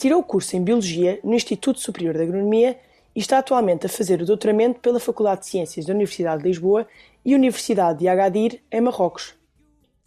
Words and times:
Tirou 0.00 0.20
o 0.20 0.24
curso 0.24 0.56
em 0.56 0.62
Biologia 0.62 1.18
no 1.24 1.34
Instituto 1.34 1.80
Superior 1.80 2.14
de 2.14 2.22
Agronomia 2.22 2.78
e 3.16 3.18
está 3.18 3.38
atualmente 3.38 3.84
a 3.84 3.88
fazer 3.88 4.22
o 4.22 4.24
doutoramento 4.24 4.78
pela 4.78 5.00
Faculdade 5.00 5.40
de 5.40 5.48
Ciências 5.48 5.84
da 5.84 5.92
Universidade 5.92 6.40
de 6.40 6.48
Lisboa 6.48 6.86
e 7.24 7.34
Universidade 7.34 7.98
de 7.98 8.06
Agadir, 8.06 8.62
em 8.70 8.80
Marrocos. 8.80 9.34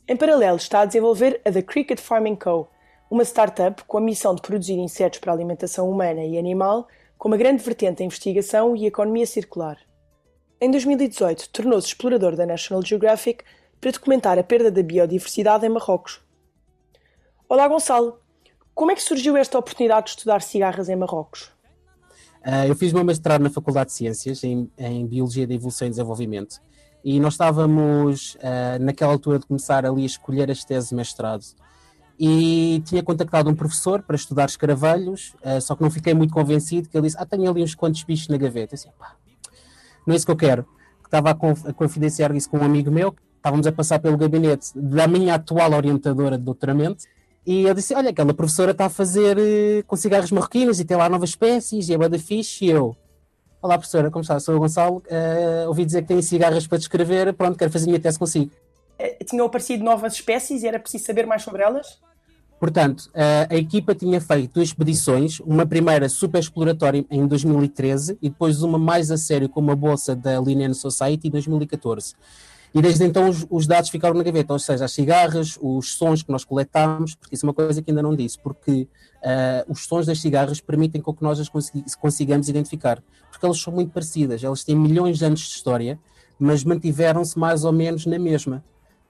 Em 0.07 0.15
paralelo, 0.15 0.55
está 0.55 0.79
a 0.79 0.85
desenvolver 0.85 1.41
a 1.43 1.51
The 1.51 1.61
Cricket 1.61 1.99
Farming 1.99 2.37
Co., 2.37 2.69
uma 3.09 3.25
startup 3.25 3.83
com 3.83 3.97
a 3.97 4.01
missão 4.01 4.33
de 4.33 4.41
produzir 4.41 4.75
insetos 4.75 5.19
para 5.19 5.33
alimentação 5.33 5.89
humana 5.89 6.23
e 6.23 6.37
animal, 6.37 6.87
com 7.17 7.27
uma 7.27 7.35
grande 7.35 7.61
vertente 7.61 8.01
em 8.01 8.05
investigação 8.05 8.73
e 8.77 8.85
economia 8.85 9.27
circular. 9.27 9.77
Em 10.61 10.71
2018, 10.71 11.49
tornou-se 11.49 11.89
explorador 11.89 12.37
da 12.37 12.45
National 12.45 12.81
Geographic 12.81 13.43
para 13.81 13.91
documentar 13.91 14.39
a 14.39 14.43
perda 14.43 14.71
da 14.71 14.81
biodiversidade 14.81 15.65
em 15.65 15.69
Marrocos. 15.69 16.21
Olá, 17.49 17.67
Gonçalo. 17.67 18.20
Como 18.73 18.91
é 18.91 18.95
que 18.95 19.03
surgiu 19.03 19.37
esta 19.37 19.57
oportunidade 19.57 20.05
de 20.05 20.09
estudar 20.11 20.41
cigarras 20.41 20.89
em 20.89 20.95
Marrocos? 20.95 21.51
Uh, 22.45 22.65
eu 22.67 22.75
fiz 22.75 22.91
meu 22.91 23.03
mestrado 23.03 23.41
na 23.41 23.49
Faculdade 23.49 23.89
de 23.89 23.95
Ciências, 23.95 24.43
em, 24.43 24.69
em 24.77 25.05
Biologia 25.05 25.45
da 25.45 25.53
Evolução 25.53 25.87
e 25.87 25.91
Desenvolvimento, 25.91 26.59
e 27.03 27.19
nós 27.19 27.33
estávamos, 27.33 28.35
uh, 28.35 28.81
naquela 28.81 29.11
altura, 29.11 29.37
de 29.37 29.45
começar 29.45 29.85
ali 29.85 30.03
a 30.03 30.05
escolher 30.05 30.49
as 30.49 30.63
teses 30.63 30.89
de 30.89 30.95
mestrado. 30.95 31.43
E 32.19 32.81
tinha 32.85 33.03
contactado 33.03 33.49
um 33.49 33.55
professor 33.55 34.01
para 34.01 34.15
estudar 34.15 34.45
escaravelhos, 34.45 35.35
uh, 35.43 35.61
só 35.61 35.75
que 35.75 35.83
não 35.83 35.91
fiquei 35.91 36.13
muito 36.13 36.33
convencido, 36.33 36.89
que 36.89 36.97
ele 36.97 37.07
disse, 37.07 37.17
ah, 37.19 37.25
tenho 37.25 37.49
ali 37.49 37.61
uns 37.61 37.75
quantos 37.75 38.03
bichos 38.03 38.27
na 38.27 38.37
gaveta. 38.37 38.73
Eu 38.73 38.77
disse, 38.77 38.89
pá, 38.97 39.15
não 40.05 40.13
é 40.13 40.17
isso 40.17 40.25
que 40.25 40.31
eu 40.31 40.35
quero. 40.35 40.65
Estava 41.03 41.31
a, 41.31 41.35
conf 41.35 41.67
a 41.67 41.73
confidenciar 41.73 42.35
isso 42.35 42.49
com 42.49 42.57
um 42.57 42.63
amigo 42.63 42.89
meu, 42.89 43.13
estávamos 43.35 43.67
a 43.67 43.71
passar 43.71 43.99
pelo 43.99 44.17
gabinete 44.17 44.71
da 44.75 45.07
minha 45.07 45.35
atual 45.35 45.73
orientadora 45.73 46.37
de 46.37 46.43
doutoramento, 46.43 47.03
e 47.45 47.63
eu 47.63 47.73
disse: 47.73 47.93
Olha, 47.93 48.11
aquela 48.11 48.33
professora 48.33 48.71
está 48.71 48.85
a 48.85 48.89
fazer 48.89 49.37
uh, 49.37 49.83
com 49.87 49.95
cigarros 49.95 50.31
marroquinos 50.31 50.79
e 50.79 50.85
tem 50.85 50.95
lá 50.95 51.09
novas 51.09 51.31
espécies 51.31 51.89
e 51.89 51.93
é 51.93 51.97
bada 51.97 52.17
fixe. 52.19 52.65
E 52.65 52.69
eu: 52.69 52.95
Olá, 53.61 53.77
professora, 53.77 54.11
como 54.11 54.21
está? 54.21 54.39
Sou 54.39 54.55
o 54.55 54.59
Gonçalo. 54.59 54.97
Uh, 54.97 55.67
ouvi 55.67 55.85
dizer 55.85 56.03
que 56.03 56.09
tem 56.09 56.21
cigarras 56.21 56.67
para 56.67 56.77
descrever. 56.77 57.33
Pronto, 57.33 57.57
quero 57.57 57.71
fazer 57.71 57.85
a 57.85 57.87
minha 57.87 57.99
tese 57.99 58.19
consigo. 58.19 58.51
Uh, 58.99 59.25
tinham 59.25 59.45
aparecido 59.45 59.83
novas 59.83 60.13
espécies 60.13 60.61
e 60.61 60.67
era 60.67 60.79
preciso 60.79 61.05
saber 61.05 61.25
mais 61.25 61.41
sobre 61.41 61.63
elas? 61.63 61.99
Portanto, 62.59 63.09
a 63.49 63.55
equipa 63.55 63.95
tinha 63.95 64.21
feito 64.21 64.53
duas 64.53 64.67
expedições, 64.67 65.39
uma 65.39 65.65
primeira 65.65 66.07
super 66.07 66.37
exploratória 66.37 67.03
em 67.09 67.25
2013 67.25 68.19
e 68.21 68.29
depois 68.29 68.61
uma 68.61 68.77
mais 68.77 69.09
a 69.09 69.17
sério 69.17 69.49
com 69.49 69.59
uma 69.59 69.75
bolsa 69.75 70.15
da 70.15 70.39
Linnean 70.39 70.75
Society 70.75 71.27
em 71.27 71.31
2014. 71.31 72.13
E 72.73 72.81
desde 72.81 73.03
então 73.03 73.27
os, 73.29 73.45
os, 73.49 73.67
dados 73.67 73.89
ficaram 73.89 74.15
na 74.15 74.23
gaveta, 74.23 74.53
ou 74.53 74.59
seja, 74.59 74.85
as 74.85 74.93
cigarras, 74.93 75.57
os 75.61 75.93
sons 75.93 76.23
que 76.23 76.31
nós 76.31 76.45
coletámos, 76.45 77.15
porque 77.15 77.35
isso 77.35 77.45
é 77.45 77.47
uma 77.47 77.53
coisa 77.53 77.81
que 77.81 77.91
ainda 77.91 78.01
não 78.01 78.15
disse, 78.15 78.39
porque 78.39 78.87
uh, 79.21 79.71
os 79.71 79.85
sons 79.85 80.05
das 80.05 80.21
cigarras 80.21 80.61
permitem 80.61 81.01
com 81.01 81.13
que 81.13 81.21
nós 81.21 81.37
as 81.39 81.49
consigamos 81.95 82.47
identificar, 82.47 83.03
porque 83.29 83.45
elas 83.45 83.59
são 83.59 83.73
muito 83.73 83.91
parecidas, 83.91 84.41
elas 84.41 84.63
têm 84.63 84.75
milhões 84.75 85.17
de 85.17 85.25
anos 85.25 85.41
de 85.41 85.47
história, 85.47 85.99
mas 86.39 86.63
mantiveram-se 86.63 87.37
mais 87.37 87.65
ou 87.65 87.73
menos 87.73 88.05
na 88.05 88.17
mesma. 88.17 88.63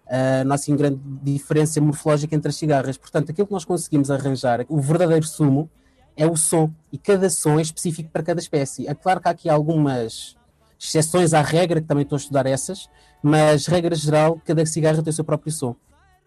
Uh, 0.07 0.43
não 0.43 0.53
há 0.53 0.55
assim 0.55 0.75
grande 0.75 0.99
diferença 1.23 1.79
morfológica 1.79 2.35
entre 2.35 2.49
as 2.49 2.55
cigarras. 2.55 2.97
Portanto, 2.97 3.29
aquilo 3.31 3.47
que 3.47 3.53
nós 3.53 3.63
conseguimos 3.63 4.09
arranjar, 4.09 4.65
o 4.67 4.81
verdadeiro 4.81 5.25
sumo, 5.25 5.69
é 6.17 6.27
o 6.27 6.35
som, 6.35 6.71
e 6.91 6.97
cada 6.97 7.29
som 7.29 7.59
é 7.59 7.61
específico 7.61 8.09
para 8.09 8.23
cada 8.23 8.39
espécie. 8.39 8.87
É 8.87 8.93
claro 8.93 9.21
que 9.21 9.27
há 9.27 9.31
aqui 9.31 9.49
algumas 9.49 10.35
exceções 10.81 11.33
à 11.33 11.41
regra, 11.41 11.79
que 11.79 11.87
também 11.87 12.03
estou 12.03 12.15
a 12.15 12.19
estudar 12.19 12.45
essas, 12.47 12.89
mas 13.21 13.67
regra 13.67 13.95
geral, 13.95 14.41
cada 14.43 14.65
cigarro 14.65 15.03
tem 15.03 15.11
o 15.11 15.13
seu 15.13 15.23
próprio 15.23 15.51
som. 15.51 15.75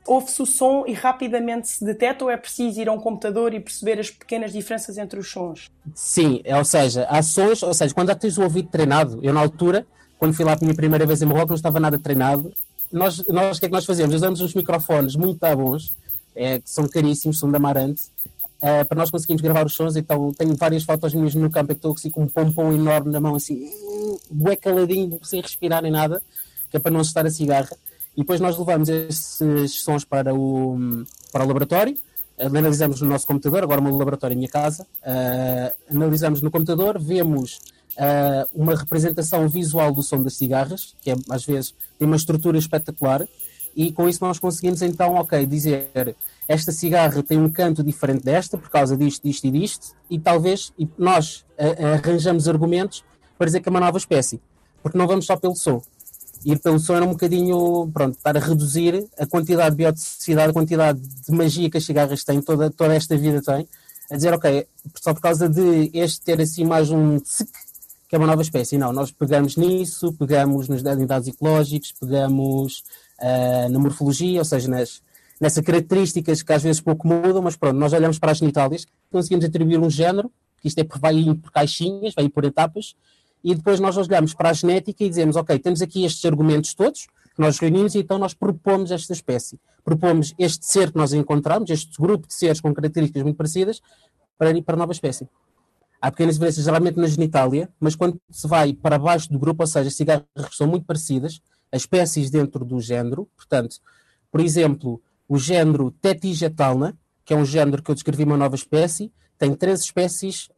Ouve-se 0.06 0.42
o 0.42 0.46
som 0.46 0.84
e 0.86 0.92
rapidamente 0.92 1.66
se 1.66 1.84
detecta 1.84 2.24
ou 2.24 2.30
é 2.30 2.36
preciso 2.36 2.80
ir 2.80 2.88
a 2.88 2.92
um 2.92 3.00
computador 3.00 3.54
e 3.54 3.58
perceber 3.58 3.98
as 3.98 4.10
pequenas 4.10 4.52
diferenças 4.52 4.98
entre 4.98 5.18
os 5.18 5.30
sons? 5.30 5.70
Sim, 5.94 6.40
é, 6.44 6.56
ou 6.56 6.64
seja, 6.64 7.06
há 7.08 7.22
sons, 7.22 7.62
ou 7.62 7.72
seja, 7.72 7.92
quando 7.94 8.08
já 8.08 8.14
tens 8.14 8.36
o 8.38 8.42
ouvido 8.42 8.68
treinado, 8.68 9.18
eu 9.22 9.32
na 9.32 9.40
altura, 9.40 9.86
quando 10.18 10.34
fui 10.34 10.44
lá 10.44 10.56
pela 10.56 10.66
minha 10.66 10.76
primeira 10.76 11.06
vez 11.06 11.22
em 11.22 11.24
Marrocos, 11.24 11.50
não 11.50 11.56
estava 11.56 11.80
nada 11.80 11.98
treinado. 11.98 12.52
Nós, 12.92 13.26
nós 13.26 13.56
o 13.56 13.60
que 13.60 13.66
é 13.66 13.68
que 13.68 13.74
nós 13.74 13.86
fazemos? 13.86 14.14
Usamos 14.14 14.40
uns 14.40 14.54
microfones 14.54 15.16
muito 15.16 15.40
bons, 15.56 15.96
é, 16.36 16.58
que 16.58 16.70
são 16.70 16.86
caríssimos, 16.86 17.38
são 17.38 17.50
da 17.50 17.56
Amarante, 17.56 18.02
uh, 18.64 18.86
para 18.88 18.98
nós 18.98 19.10
conseguirmos 19.10 19.42
gravar 19.42 19.66
os 19.66 19.74
sons. 19.74 19.94
Então, 19.94 20.32
tenho 20.32 20.56
várias 20.56 20.82
fotos 20.82 21.12
minhas 21.12 21.34
no 21.34 21.50
campo 21.50 21.68
que 21.68 21.74
estou 21.74 21.92
assim, 21.92 22.10
com 22.10 22.22
um 22.22 22.28
pompom 22.28 22.72
enorme 22.72 23.12
na 23.12 23.20
mão, 23.20 23.34
assim, 23.34 23.70
bué 24.30 24.56
caladinho, 24.56 25.20
sem 25.22 25.40
respirar 25.42 25.82
nem 25.82 25.92
nada 25.92 26.22
que 26.74 26.78
é 26.78 26.80
para 26.80 26.90
não 26.90 27.00
assustar 27.00 27.24
a 27.24 27.30
cigarra. 27.30 27.70
E 28.16 28.20
depois 28.20 28.40
nós 28.40 28.58
levamos 28.58 28.88
esses 28.88 29.84
sons 29.84 30.04
para 30.04 30.34
o, 30.34 31.04
para 31.32 31.44
o 31.44 31.46
laboratório, 31.46 31.96
analisamos 32.36 33.00
no 33.00 33.08
nosso 33.08 33.28
computador, 33.28 33.62
agora 33.62 33.80
o 33.80 33.84
meu 33.84 33.96
laboratório 33.96 34.34
em 34.34 34.38
minha 34.38 34.48
casa, 34.48 34.82
uh, 34.82 35.74
analisamos 35.88 36.42
no 36.42 36.50
computador, 36.50 37.00
vemos 37.00 37.60
uh, 37.96 38.48
uma 38.52 38.74
representação 38.74 39.48
visual 39.48 39.92
do 39.92 40.02
som 40.02 40.20
das 40.20 40.34
cigarras, 40.34 40.96
que 41.00 41.12
é, 41.12 41.14
às 41.30 41.44
vezes 41.44 41.72
tem 41.96 42.08
uma 42.08 42.16
estrutura 42.16 42.58
espetacular, 42.58 43.24
e 43.76 43.92
com 43.92 44.08
isso 44.08 44.24
nós 44.24 44.40
conseguimos 44.40 44.82
então, 44.82 45.14
ok, 45.14 45.46
dizer 45.46 46.16
esta 46.46 46.72
cigarra 46.72 47.22
tem 47.22 47.38
um 47.38 47.50
canto 47.50 47.82
diferente 47.82 48.24
desta 48.24 48.58
por 48.58 48.70
causa 48.70 48.96
disto, 48.96 49.22
disto 49.22 49.46
e 49.46 49.50
disto, 49.50 49.96
e 50.10 50.18
talvez 50.18 50.72
e 50.78 50.88
nós 50.98 51.44
uh, 51.58 51.94
arranjamos 51.94 52.48
argumentos 52.48 53.04
para 53.38 53.46
dizer 53.46 53.60
que 53.60 53.68
é 53.68 53.70
uma 53.70 53.80
nova 53.80 53.98
espécie, 53.98 54.40
porque 54.82 54.98
não 54.98 55.06
vamos 55.06 55.26
só 55.26 55.36
pelo 55.36 55.56
som 55.56 55.80
ir 56.44 56.58
pelo 56.58 56.78
som 56.78 56.94
era 56.94 57.04
um 57.04 57.10
bocadinho, 57.10 57.90
pronto, 57.92 58.16
estar 58.16 58.36
a 58.36 58.40
reduzir 58.40 59.08
a 59.18 59.26
quantidade 59.26 59.70
de 59.70 59.76
bioticidade, 59.76 60.50
a 60.50 60.52
quantidade 60.52 61.00
de 61.00 61.32
magia 61.32 61.70
que 61.70 61.78
as 61.78 61.84
cigarras 61.84 62.22
têm, 62.22 62.42
toda, 62.42 62.70
toda 62.70 62.94
esta 62.94 63.16
vida 63.16 63.40
tem, 63.40 63.66
a 64.10 64.16
dizer, 64.16 64.34
ok, 64.34 64.66
só 65.00 65.14
por 65.14 65.22
causa 65.22 65.48
de 65.48 65.90
este 65.94 66.20
ter 66.20 66.40
assim 66.40 66.64
mais 66.64 66.90
um 66.90 67.18
tsk, 67.18 67.48
que 68.06 68.14
é 68.14 68.18
uma 68.18 68.26
nova 68.26 68.42
espécie. 68.42 68.76
Não, 68.76 68.92
nós 68.92 69.10
pegamos 69.10 69.56
nisso, 69.56 70.12
pegamos 70.12 70.68
nos 70.68 70.82
dados 70.82 71.26
ecológicos, 71.26 71.92
pegamos 71.98 72.84
uh, 73.20 73.68
na 73.70 73.78
morfologia, 73.78 74.40
ou 74.40 74.44
seja, 74.44 74.68
nas, 74.68 75.02
nessas 75.40 75.64
características 75.64 76.42
que 76.42 76.52
às 76.52 76.62
vezes 76.62 76.80
pouco 76.80 77.06
mudam, 77.06 77.42
mas 77.42 77.56
pronto, 77.56 77.76
nós 77.76 77.92
olhamos 77.92 78.18
para 78.18 78.32
as 78.32 78.38
genitálias, 78.38 78.86
conseguimos 79.10 79.44
atribuir 79.44 79.78
um 79.78 79.90
género, 79.90 80.30
que 80.60 80.68
isto 80.68 80.78
é, 80.78 80.86
vai 80.98 81.16
ir 81.16 81.34
por 81.34 81.50
caixinhas, 81.50 82.14
vai 82.14 82.26
ir 82.26 82.30
por 82.30 82.44
etapas, 82.44 82.94
e 83.42 83.54
depois 83.54 83.78
nós 83.78 83.96
olhamos 83.96 84.32
para 84.32 84.50
a 84.50 84.52
genética 84.52 85.04
e 85.04 85.08
dizemos, 85.08 85.36
ok, 85.36 85.58
temos 85.58 85.82
aqui 85.82 86.04
estes 86.04 86.24
argumentos 86.24 86.72
todos, 86.72 87.06
que 87.34 87.40
nós 87.40 87.58
reunimos 87.58 87.94
e 87.94 87.98
então 87.98 88.18
nós 88.18 88.32
propomos 88.32 88.90
esta 88.90 89.12
espécie. 89.12 89.58
Propomos 89.84 90.32
este 90.38 90.64
ser 90.64 90.92
que 90.92 90.96
nós 90.96 91.12
encontramos, 91.12 91.68
este 91.68 92.00
grupo 92.00 92.26
de 92.26 92.32
seres 92.32 92.60
com 92.60 92.72
características 92.72 93.22
muito 93.22 93.36
parecidas, 93.36 93.82
para 94.38 94.50
ir 94.50 94.62
para 94.62 94.76
a 94.76 94.78
nova 94.78 94.92
espécie. 94.92 95.28
Há 96.00 96.10
pequenas 96.10 96.34
diferenças, 96.36 96.64
geralmente 96.64 96.96
na 96.96 97.06
genitália, 97.06 97.68
mas 97.80 97.96
quando 97.96 98.20
se 98.30 98.46
vai 98.46 98.72
para 98.72 98.98
baixo 98.98 99.30
do 99.32 99.38
grupo, 99.38 99.62
ou 99.62 99.66
seja, 99.66 99.88
as 99.88 99.94
cigarras 99.94 100.26
são 100.52 100.66
muito 100.66 100.86
parecidas, 100.86 101.40
as 101.72 101.82
espécies 101.82 102.30
dentro 102.30 102.64
do 102.64 102.80
género, 102.80 103.28
portanto, 103.36 103.76
por 104.30 104.40
exemplo, 104.40 105.02
o 105.28 105.38
género 105.38 105.90
Tetigetalna, 105.90 106.96
que 107.24 107.32
é 107.32 107.36
um 107.36 107.44
género 107.44 107.82
que 107.82 107.90
eu 107.90 107.94
descrevi 107.94 108.24
uma 108.24 108.36
nova 108.36 108.54
espécie, 108.54 109.12
tem 109.38 109.54
três 109.54 109.80
espécies 109.80 110.48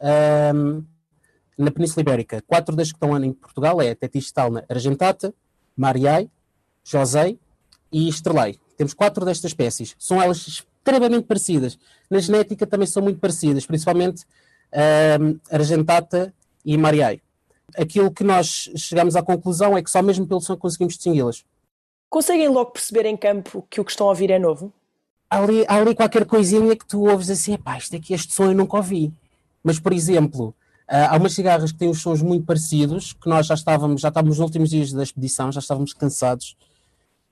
hum, 0.54 0.84
na 1.56 1.70
Península 1.70 2.02
Ibérica. 2.02 2.42
Quatro 2.46 2.74
das 2.74 2.88
que 2.88 2.96
estão 2.96 3.16
em 3.22 3.32
Portugal 3.32 3.80
é 3.80 3.94
Tetistalna 3.94 4.64
argentata, 4.68 5.34
Mariai, 5.76 6.30
José 6.84 7.36
e 7.90 8.08
Estrelei. 8.08 8.58
Temos 8.76 8.92
quatro 8.94 9.24
destas 9.24 9.50
espécies. 9.50 9.94
São 9.98 10.20
elas 10.20 10.46
extremamente 10.46 11.24
parecidas. 11.26 11.78
Na 12.10 12.18
genética 12.18 12.66
também 12.66 12.86
são 12.86 13.02
muito 13.02 13.18
parecidas, 13.18 13.66
principalmente 13.66 14.24
uh, 14.72 15.40
argentata 15.50 16.34
e 16.64 16.76
Mariai. 16.76 17.20
Aquilo 17.76 18.12
que 18.12 18.22
nós 18.22 18.70
chegamos 18.76 19.16
à 19.16 19.22
conclusão 19.22 19.76
é 19.76 19.82
que 19.82 19.90
só 19.90 20.02
mesmo 20.02 20.26
pelo 20.26 20.40
som 20.40 20.56
conseguimos 20.56 20.94
distingui-las. 20.94 21.44
Conseguem 22.16 22.48
logo 22.48 22.70
perceber 22.70 23.04
em 23.04 23.14
campo 23.14 23.66
que 23.68 23.78
o 23.78 23.84
que 23.84 23.90
estão 23.90 24.06
a 24.06 24.08
ouvir 24.08 24.30
é 24.30 24.38
novo? 24.38 24.72
Há 25.28 25.36
ali, 25.36 25.66
há 25.68 25.74
ali 25.74 25.94
qualquer 25.94 26.24
coisinha 26.24 26.74
que 26.74 26.86
tu 26.86 27.06
ouves 27.06 27.28
assim, 27.28 27.58
pá, 27.58 27.76
isto 27.76 27.94
aqui, 27.94 28.14
este 28.14 28.32
som 28.32 28.44
eu 28.44 28.54
nunca 28.54 28.74
ouvi. 28.78 29.12
Mas, 29.62 29.78
por 29.78 29.92
exemplo, 29.92 30.54
Uh, 30.88 31.10
há 31.10 31.16
umas 31.16 31.32
cigarras 31.32 31.72
que 31.72 31.78
têm 31.78 31.90
os 31.90 32.00
sons 32.00 32.22
muito 32.22 32.46
parecidos, 32.46 33.12
que 33.12 33.28
nós 33.28 33.44
já 33.44 33.54
estávamos, 33.54 34.00
já 34.00 34.06
estávamos 34.06 34.38
nos 34.38 34.44
últimos 34.44 34.70
dias 34.70 34.92
da 34.92 35.02
expedição, 35.02 35.50
já 35.50 35.58
estávamos 35.58 35.92
cansados, 35.92 36.56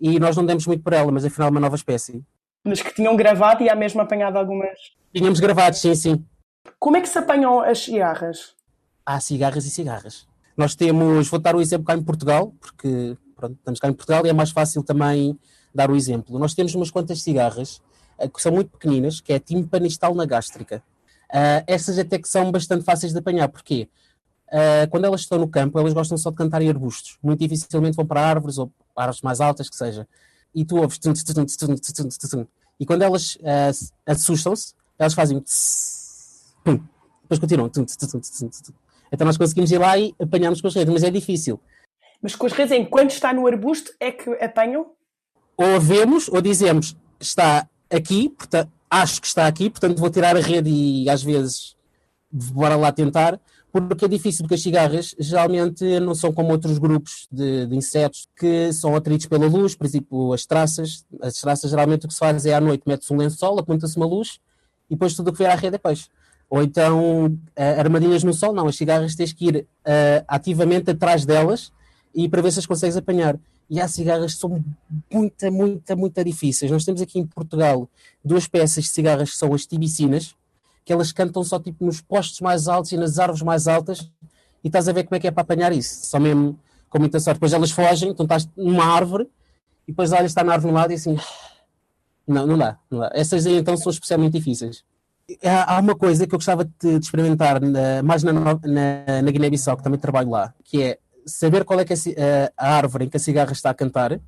e 0.01 0.19
nós 0.19 0.37
não 0.37 0.45
demos 0.45 0.67
muito 0.67 0.83
por 0.83 0.93
ela, 0.93 1.13
mas 1.13 1.25
afinal 1.25 1.47
é 1.47 1.51
uma 1.53 1.61
nova 1.61 1.77
espécie. 1.77 2.21
Mas 2.65 2.83
que 2.83 2.93
tinham 2.93 3.15
gravado 3.15 3.63
e 3.63 3.71
há 3.71 3.77
mesmo 3.77 4.01
apanhado 4.01 4.37
algumas. 4.37 4.77
Tínhamos 5.15 5.39
gravado, 5.39 5.77
sim, 5.77 5.95
sim. 5.95 6.25
Como 6.81 6.97
é 6.97 7.01
que 7.01 7.09
se 7.09 7.17
apanham 7.17 7.61
as 7.61 7.79
cigarras? 7.79 8.57
Há 9.07 9.21
cigarras 9.21 9.65
e 9.67 9.71
cigarras. 9.71 10.27
Nós 10.57 10.75
temos, 10.75 11.29
vou 11.29 11.39
dar 11.39 11.55
o 11.55 11.61
exemplo 11.61 11.87
cá 11.87 11.95
em 11.95 12.03
Portugal, 12.03 12.53
porque 12.61 13.17
pronto, 13.45 13.59
estamos 13.59 13.81
cá 13.81 13.89
em 13.89 13.93
Portugal 13.93 14.25
e 14.27 14.29
é 14.29 14.33
mais 14.33 14.51
fácil 14.51 14.83
também 14.83 15.39
dar 15.75 15.91
o 15.91 15.97
exemplo. 15.97 16.39
Nós 16.39 16.55
temos 16.55 16.75
umas 16.75 16.91
quantas 16.91 17.23
cigarras 17.23 17.81
uh, 18.19 18.29
que 18.29 18.41
são 18.41 18.53
muito 18.53 18.71
pequeninas, 18.71 19.21
que 19.21 19.33
é 19.33 19.39
timpanistal 19.39 20.15
na 20.15 20.25
gástrica. 20.25 20.83
Uh, 21.31 21.65
essas 21.67 21.99
até 21.99 22.19
que 22.19 22.29
são 22.29 22.51
bastante 22.51 22.85
fáceis 22.85 23.13
de 23.13 23.19
apanhar, 23.19 23.49
porque 23.49 23.89
uh, 24.49 24.89
quando 24.91 25.05
elas 25.05 25.23
estão 25.23 25.39
no 25.39 25.49
campo, 25.49 25.79
elas 25.79 25.93
gostam 25.93 26.17
só 26.17 26.31
de 26.31 26.37
cantar 26.37 26.63
em 26.63 26.69
arbustos. 26.69 27.19
Muito 27.23 27.41
dificilmente 27.41 27.97
vão 27.97 28.07
para 28.07 28.21
árvores 28.21 28.59
ou 28.59 28.71
árvores 28.97 29.21
mais 29.21 29.41
altas, 29.41 29.69
que 29.69 29.77
seja. 29.77 30.07
E 30.55 30.65
tu 30.65 30.77
ouves. 30.77 31.01
E 32.79 32.87
quando 32.87 33.03
elas 33.03 33.37
uh, 33.37 33.93
assustam-se, 34.07 34.75
elas 34.99 35.15
fazem. 35.15 35.43
Pum, 36.63 36.81
depois 37.23 37.41
continuam. 37.41 37.71
Então 39.13 39.27
nós 39.27 39.37
conseguimos 39.37 39.71
ir 39.71 39.79
lá 39.79 39.99
e 39.99 40.15
apanhamos 40.21 40.61
com 40.61 40.69
as 40.69 40.75
redes, 40.75 40.93
mas 40.93 41.03
é 41.03 41.11
difícil. 41.11 41.61
Mas 42.25 42.35
com 42.35 42.47
as 42.47 42.53
redes, 42.55 42.73
enquanto 42.73 43.11
está 43.11 43.35
no 43.35 43.47
arbusto, 43.47 43.93
é 44.01 44.11
que 44.11 44.31
apanham? 44.43 44.87
Ou 45.59 45.79
vemos, 45.79 46.27
ou 46.27 46.41
dizemos, 46.41 46.97
está 47.21 47.69
aqui, 47.91 48.31
portanto, 48.31 48.73
acho 48.89 49.21
que 49.21 49.27
está 49.27 49.47
aqui, 49.47 49.69
portanto 49.69 49.99
vou 49.99 50.09
tirar 50.09 50.35
a 50.35 50.41
rede 50.41 50.71
e 50.71 51.11
às 51.11 51.23
vezes 51.23 51.77
bora 52.33 52.77
lá 52.77 52.91
tentar, 52.91 53.39
porque 53.71 54.07
é 54.07 54.09
difícil, 54.09 54.43
porque 54.43 54.55
as 54.55 54.63
cigarras 54.63 55.15
geralmente 55.19 56.01
não 56.01 56.15
são 56.15 56.33
como 56.33 56.51
outros 56.51 56.79
grupos 56.79 57.29
de, 57.31 57.67
de, 57.67 57.77
insetos 57.77 58.27
que 58.35 58.73
são 58.73 58.97
atraídos 58.97 59.27
pela 59.27 59.47
luz, 59.47 59.75
por 59.75 59.85
exemplo, 59.85 60.33
as 60.33 60.47
traças. 60.47 61.05
As 61.21 61.35
traças 61.35 61.71
geralmente 61.71 62.07
o 62.07 62.09
que 62.09 62.15
se 62.15 62.21
faz 62.21 62.47
é 62.47 62.55
à 62.55 62.61
noite 62.61 62.85
mete-se 62.87 63.13
um 63.13 63.19
lençol, 63.19 63.59
aponta-se 63.59 63.99
uma 63.99 64.07
luz 64.07 64.41
e 64.89 64.95
depois 64.95 65.15
tudo 65.15 65.29
o 65.29 65.33
que 65.33 65.41
vier 65.41 65.51
à 65.51 65.57
rede 65.57 65.77
é 65.77 65.79
peixe. 65.79 66.09
Ou 66.49 66.63
então 66.63 67.27
uh, 67.27 67.79
armadilhas 67.79 68.25
no 68.25 68.33
sol, 68.33 68.55
não, 68.55 68.67
as 68.67 68.77
cigarras 68.77 69.15
tens 69.15 69.35
que 69.35 69.49
ir 69.49 69.57
uh, 69.59 70.25
ativamente 70.27 70.91
atrás 70.91 71.27
delas 71.27 71.71
e 72.15 72.29
para 72.29 72.41
ver 72.43 72.53
se 72.53 72.61
as 72.61 72.67
consegues 72.67 72.97
apanhar. 72.97 73.39
E 73.69 73.81
há 73.81 73.89
cigarras 73.89 74.35
que 74.35 74.41
são 74.41 74.63
muito, 75.13 75.53
muito, 75.53 75.97
muito 75.97 76.25
difíceis. 76.25 76.71
Nós 76.71 76.85
temos 76.85 77.01
aqui 77.01 77.19
em 77.19 77.27
Portugal 77.27 77.89
duas 78.25 78.47
peças 78.47 78.85
de 78.85 78.91
cigarras 78.91 79.31
que 79.31 79.37
são 79.37 79.53
as 79.55 79.67
tibicinas, 79.67 80.35
que 80.85 80.93
elas 80.93 81.13
cantam 81.13 81.43
só 81.43 81.59
tipo 81.59 81.85
nos 81.85 82.01
postos 82.01 82.41
mais 82.41 82.69
altos 82.69 82.93
e 82.93 82.97
nas 82.97 83.19
árvores 83.19 83.43
mais 83.43 83.67
altas, 83.67 84.11
e 84.63 84.69
estás 84.69 84.89
a 84.89 84.93
ver 84.93 85.05
como 85.05 85.17
é 85.17 85.21
que 85.21 85.27
é 85.27 85.31
para 85.31 85.43
apanhar 85.43 85.73
isso, 85.73 86.07
só 86.07 86.21
mesmo 86.21 86.59
com 86.89 86.99
muita 86.99 87.19
sorte. 87.19 87.37
Depois 87.37 87.53
elas 87.53 87.71
fogem, 87.71 88.11
então 88.11 88.25
estás 88.25 88.49
numa 88.57 88.85
árvore, 88.85 89.29
e 89.89 89.93
depois 89.93 90.13
olhas, 90.13 90.27
está 90.27 90.45
na 90.45 90.53
árvore 90.53 90.73
no 90.73 90.79
lado 90.79 90.93
e 90.93 90.95
assim, 90.95 91.17
não, 92.27 92.47
não 92.47 92.59
dá, 92.59 92.79
não 92.91 93.01
dá. 93.01 93.11
Essas 93.15 93.47
aí 93.47 93.57
então 93.57 93.77
são 93.77 93.91
especialmente 93.91 94.33
difíceis. 94.33 94.85
Há 95.43 95.81
uma 95.81 95.95
coisa 95.95 96.27
que 96.27 96.35
eu 96.35 96.39
gostava 96.39 96.65
de, 96.65 96.99
experimentar 96.99 97.59
mais 98.03 98.23
na, 98.23 98.33
na, 98.33 99.23
na 99.23 99.31
Guiné-Bissau, 99.31 99.77
que 99.77 99.83
também 99.83 99.99
trabalho 99.99 100.31
lá, 100.31 100.53
que 100.63 100.83
é 100.83 100.99
saber 101.27 101.65
qual 101.65 101.81
é, 101.81 101.85
é 102.17 102.53
a, 102.57 102.67
a 102.67 102.77
árvore 102.77 103.05
em 103.05 103.09
que 103.09 103.17
a 103.17 103.21
cigarra 103.21 103.53
está 103.53 103.71
a 103.71 103.75
cantar, 103.75 104.21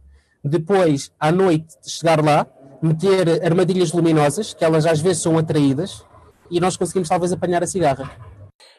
depois, 0.42 1.10
à 1.18 1.32
noite, 1.32 1.74
chegar 1.84 2.22
lá, 2.22 2.46
meter 2.80 3.44
armadilhas 3.44 3.92
luminosas, 3.92 4.54
que 4.54 4.64
elas 4.64 4.86
às 4.86 5.00
vezes 5.00 5.22
são 5.22 5.36
atraídas, 5.38 6.04
e 6.50 6.60
nós 6.60 6.76
conseguimos 6.76 7.08
talvez 7.08 7.32
apanhar 7.32 7.62
a 7.62 7.66
cigarra. 7.66 8.10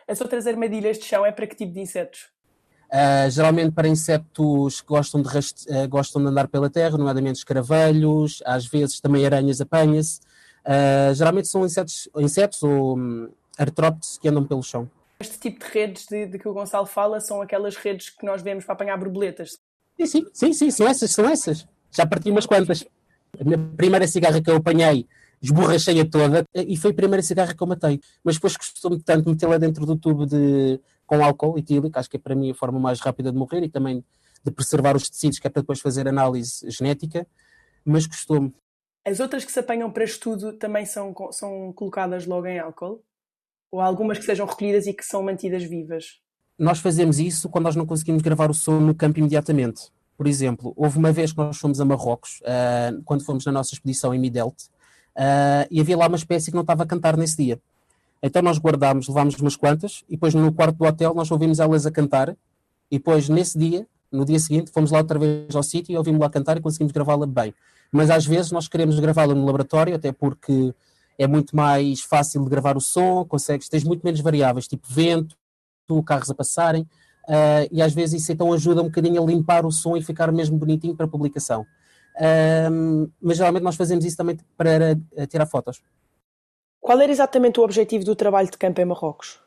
As 0.08 0.22
outras 0.22 0.48
armadilhas 0.48 0.98
de 0.98 1.06
chão 1.06 1.26
é 1.26 1.32
para 1.32 1.46
que 1.46 1.56
tipo 1.56 1.74
de 1.74 1.82
insetos? 1.82 2.30
Uh, 2.88 3.30
geralmente 3.30 3.74
para 3.74 3.88
insetos 3.90 4.80
que 4.80 4.88
gostam 4.88 5.22
de, 5.22 5.28
uh, 5.28 5.90
gostam 5.90 6.22
de 6.22 6.30
andar 6.30 6.48
pela 6.48 6.70
terra, 6.70 6.98
nomeadamente 6.98 7.40
escaravelhos, 7.40 8.42
às 8.46 8.66
vezes 8.66 9.02
também 9.02 9.26
aranhas 9.26 9.60
apanha-se. 9.60 10.22
Uh, 10.66 11.14
geralmente 11.14 11.50
são 11.50 11.66
insetos, 11.66 12.08
insetos 12.16 12.64
ou 12.64 12.98
um, 12.98 13.30
artrópodes 13.58 14.18
que 14.18 14.30
andam 14.30 14.46
pelo 14.46 14.64
chão. 14.64 14.90
Este 15.20 15.40
tipo 15.40 15.60
de 15.60 15.72
redes 15.72 16.06
de, 16.06 16.26
de, 16.28 16.38
que 16.40 16.48
o 16.48 16.54
Gonçalo 16.54 16.86
fala 16.86 17.20
são 17.20 17.42
aquelas 17.42 17.76
redes 17.76 18.10
que 18.10 18.26
nós 18.26 18.42
vemos 18.42 18.66
para 18.66 18.74
apanhar 18.74 18.98
borboletas. 18.98 19.58
Sim, 19.98 20.06
sim, 20.06 20.26
sim, 20.32 20.54
sim, 20.54 20.72
são 20.72 20.88
essas, 20.88 21.12
são 21.12 21.28
essas. 21.28 21.68
Já 21.92 22.06
parti 22.06 22.30
umas 22.30 22.46
quantas. 22.46 22.86
A 23.40 23.44
minha 23.44 23.58
primeira 23.76 24.08
cigarra 24.08 24.42
que 24.42 24.50
eu 24.50 24.56
apanhei 24.56 25.08
esborrachei-a 25.42 26.06
toda 26.06 26.46
e 26.54 26.76
foi 26.78 26.92
a 26.92 26.94
primeira 26.94 27.22
cigarra 27.22 27.54
que 27.54 27.62
eu 27.62 27.68
matei. 27.68 28.00
Mas 28.24 28.36
depois 28.36 28.58
costumo 28.58 29.00
tanto 29.00 29.30
metê-la 29.30 29.58
dentro 29.58 29.86
do 29.86 29.96
tubo 29.96 30.26
de, 30.26 30.80
com 31.06 31.24
álcool 31.24 31.58
etílico, 31.58 31.98
acho 31.98 32.10
que 32.10 32.18
é 32.18 32.20
para 32.20 32.36
mim 32.36 32.52
a 32.52 32.56
forma 32.56 32.80
mais 32.80 33.00
rápida 33.00 33.32
de 33.32 33.38
morrer 33.38 33.64
e 33.64 33.70
também 33.70 34.04
de 34.44 34.52
preservar 34.52 34.96
os 34.96 35.10
tecidos, 35.10 35.40
que 35.40 35.48
é 35.48 35.50
para 35.50 35.62
depois 35.62 35.80
fazer 35.80 36.08
análise 36.08 36.70
genética, 36.70 37.28
mas 37.84 38.08
costumo. 38.08 38.54
As 39.06 39.20
outras 39.20 39.46
que 39.46 39.52
se 39.52 39.60
apanham 39.60 39.92
para 39.92 40.04
estudo 40.04 40.54
também 40.54 40.86
são, 40.86 41.14
são 41.32 41.72
colocadas 41.74 42.26
logo 42.26 42.46
em 42.46 42.60
álcool? 42.60 43.04
Ou 43.72 43.82
algumas 43.82 44.18
que 44.18 44.26
sejam 44.26 44.46
recolhidas 44.46 44.88
e 44.88 44.94
que 44.94 45.04
são 45.04 45.24
mantidas 45.24 45.64
vivas? 45.64 46.20
Nós 46.58 46.80
fazemos 46.80 47.20
isso 47.20 47.50
quando 47.50 47.66
nós 47.66 47.76
não 47.76 47.86
conseguimos 47.86 48.22
gravar 48.22 48.50
o 48.50 48.54
som 48.54 48.80
no 48.80 48.96
campo 48.96 49.20
imediatamente. 49.20 49.92
Por 50.18 50.26
exemplo, 50.26 50.74
houve 50.76 50.98
uma 50.98 51.12
vez 51.12 51.32
que 51.32 51.38
nós 51.38 51.58
fomos 51.58 51.80
a 51.80 51.86
Marrocos, 51.86 52.40
uh, 52.42 53.02
quando 53.04 53.24
fomos 53.24 53.46
na 53.46 53.52
nossa 53.52 53.74
expedição 53.74 54.14
em 54.14 54.20
Midelt, 54.20 54.56
Uh, 55.18 55.66
e 55.72 55.82
havia 55.82 55.98
lá 55.98 56.08
uma 56.08 56.16
espécie 56.16 56.52
que 56.52 56.56
não 56.56 56.62
estava 56.62 56.84
a 56.84 56.86
cantar 56.86 57.18
nesse 57.18 57.36
dia. 57.36 57.60
Então 58.22 58.40
nós 58.42 58.60
guardámos, 58.60 59.08
levámos 59.08 59.36
umas 59.40 59.56
quantas, 59.56 60.04
e 60.08 60.12
depois 60.12 60.36
no 60.36 60.54
quarto 60.54 60.78
do 60.78 60.86
hotel 60.86 61.14
nós 61.16 61.32
ouvimos 61.32 61.60
elas 61.60 61.88
a 61.88 61.92
cantar, 61.92 62.30
e 62.92 63.00
depois 63.00 63.28
nesse 63.28 63.58
dia, 63.58 63.88
no 64.12 64.24
dia 64.24 64.40
seguinte, 64.40 64.72
fomos 64.72 64.92
lá 64.92 65.00
outra 65.00 65.18
vez 65.18 65.56
ao 65.56 65.64
sítio 65.64 65.92
e 65.92 65.98
ouvimos 65.98 66.22
lá 66.22 66.30
cantar 66.30 66.58
e 66.58 66.62
conseguimos 66.62 66.94
gravá-la 66.94 67.26
bem. 67.26 67.54
Mas 67.92 68.12
às 68.12 68.28
vezes 68.28 68.52
nós 68.52 68.68
queremos 68.68 69.00
gravá-la 69.00 69.34
no 69.34 69.44
laboratório, 69.44 69.96
até 69.96 70.12
porque 70.12 70.74
é 71.18 71.28
muito 71.28 71.56
mais 71.56 72.02
fácil 72.02 72.44
de 72.44 72.50
gravar 72.50 72.78
o 72.78 72.82
som, 72.82 73.26
consegues, 73.26 73.68
tens 73.70 73.84
muito 73.84 74.04
menos 74.04 74.20
variáveis, 74.20 74.68
tipo 74.68 74.86
vento, 74.88 75.36
carros 76.06 76.30
a 76.30 76.36
passarem, 76.36 76.84
uh, 77.28 77.68
e 77.72 77.82
às 77.82 77.94
vezes 77.94 78.22
isso 78.22 78.32
então 78.32 78.52
ajuda 78.52 78.82
um 78.82 78.86
bocadinho 78.86 79.22
a 79.22 79.26
limpar 79.26 79.66
o 79.66 79.72
som 79.72 79.96
e 79.96 80.04
ficar 80.04 80.32
mesmo 80.32 80.58
bonitinho 80.58 80.96
para 80.96 81.06
a 81.06 81.10
publicação. 81.10 81.66
Um, 82.72 83.10
mas 83.22 83.38
geralmente 83.38 83.64
nós 83.64 83.76
fazemos 83.76 84.04
isso 84.04 84.18
também 84.18 84.38
para 84.58 84.98
tirar 85.28 85.46
fotos. 85.46 85.82
Qual 86.80 87.00
era 87.00 87.12
exatamente 87.12 87.60
o 87.60 87.64
objetivo 87.64 88.04
do 88.04 88.16
trabalho 88.16 88.50
de 88.50 88.58
campo 88.58 88.82
em 88.82 88.86
Marrocos? 88.86 89.40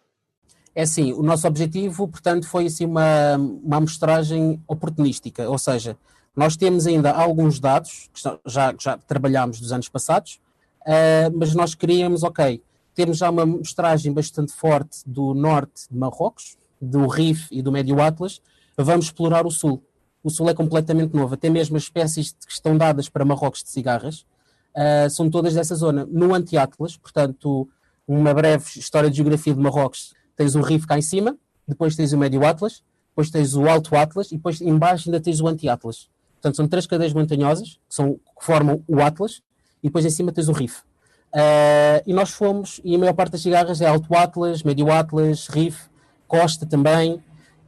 É 0.75 0.83
assim, 0.83 1.13
o 1.13 1.23
nosso 1.23 1.47
objetivo, 1.49 2.07
portanto, 2.07 2.47
foi 2.47 2.67
assim 2.67 2.87
uma, 2.87 3.37
uma 3.37 3.77
amostragem 3.79 4.63
oportunística, 4.69 5.49
ou 5.49 5.59
seja, 5.59 5.97
nós 6.35 6.57
temos 6.57 6.87
ainda 6.87 7.11
alguns 7.11 7.59
dados 7.59 8.09
que 8.13 8.21
já, 8.47 8.75
já 8.79 8.97
trabalhámos 8.99 9.61
dos 9.61 9.73
anos 9.73 9.89
passados, 9.89 10.41
uh, 10.87 11.37
mas 11.37 11.55
nós 11.55 11.75
queríamos, 11.75 12.23
ok, 12.23 12.63
temos 12.95 13.19
já 13.19 13.31
uma 13.31 13.43
amostragem 13.43 14.13
bastante 14.13 14.53
forte 14.53 15.01
do 15.07 15.35
norte 15.35 15.89
de 15.91 15.97
Marrocos, 15.97 16.57
do 16.81 17.07
Rif 17.07 17.49
e 17.51 17.63
do 17.63 17.73
Médio 17.73 18.01
Atlas, 18.01 18.41
vamos 18.77 19.07
explorar 19.07 19.47
o 19.47 19.51
sul 19.51 19.83
o 20.23 20.31
sul 20.31 20.49
é 20.49 20.55
completamente 20.55 21.15
novo. 21.15 21.35
Até 21.35 21.49
mesmo 21.49 21.77
as 21.77 21.85
espécies 21.85 22.33
que 22.33 22.53
estão 22.53 22.77
dadas 22.77 23.09
para 23.09 23.25
Marrocos 23.25 23.63
de 23.63 23.71
cigarras 23.71 24.27
uh, 24.77 25.09
são 25.11 25.31
todas 25.31 25.55
dessa 25.55 25.75
zona. 25.75 26.07
No 26.11 26.35
Anti-Atlas, 26.35 26.97
portanto, 26.97 27.69
uma 28.07 28.35
breve 28.35 28.65
história 28.77 29.11
de 29.11 29.17
geografia 29.17 29.55
de 29.55 29.61
Marrocos, 29.61 30.15
tens 30.37 30.55
o 30.55 30.61
Rif 30.61 30.87
cá 30.87 30.99
em 30.99 31.03
cima, 31.03 31.37
depois 31.67 31.97
tens 31.97 32.13
o 32.13 32.19
Médio 32.19 32.45
Atlas, 32.45 32.83
depois 33.11 33.31
tens 33.31 33.55
o 33.55 33.69
Alto 33.69 33.97
Atlas 33.97 34.31
e 34.31 34.37
depois 34.37 34.61
embaixo 34.61 35.09
ainda 35.09 35.21
tens 35.21 35.41
o 35.41 35.49
Anti-Atlas. 35.49 36.09
Portanto, 36.35 36.57
são 36.57 36.69
três 36.69 36.87
cadeias 36.87 37.13
montanhosas 37.13 37.79
que, 37.89 37.95
são, 37.95 38.15
que 38.15 38.45
formam 38.45 38.83
o 38.89 39.01
Atlas 39.01 39.43
e 39.83 39.89
depois 39.89 40.05
em 40.05 40.11
cima 40.11 40.33
tens 40.33 40.49
o 40.49 40.53
Rif. 40.53 40.81
Uh, 41.33 42.03
e 42.07 42.13
nós 42.13 42.31
fomos, 42.31 42.81
e 42.85 42.95
a 42.95 42.99
maior 42.99 43.15
parte 43.15 43.33
das 43.33 43.43
cigarras 43.43 43.81
é 43.81 43.87
Alto 43.87 44.15
Atlas, 44.15 44.63
Médio 44.63 44.91
Atlas, 44.91 45.47
Rif, 45.49 45.89
Costa 46.27 46.67
também, 46.67 47.23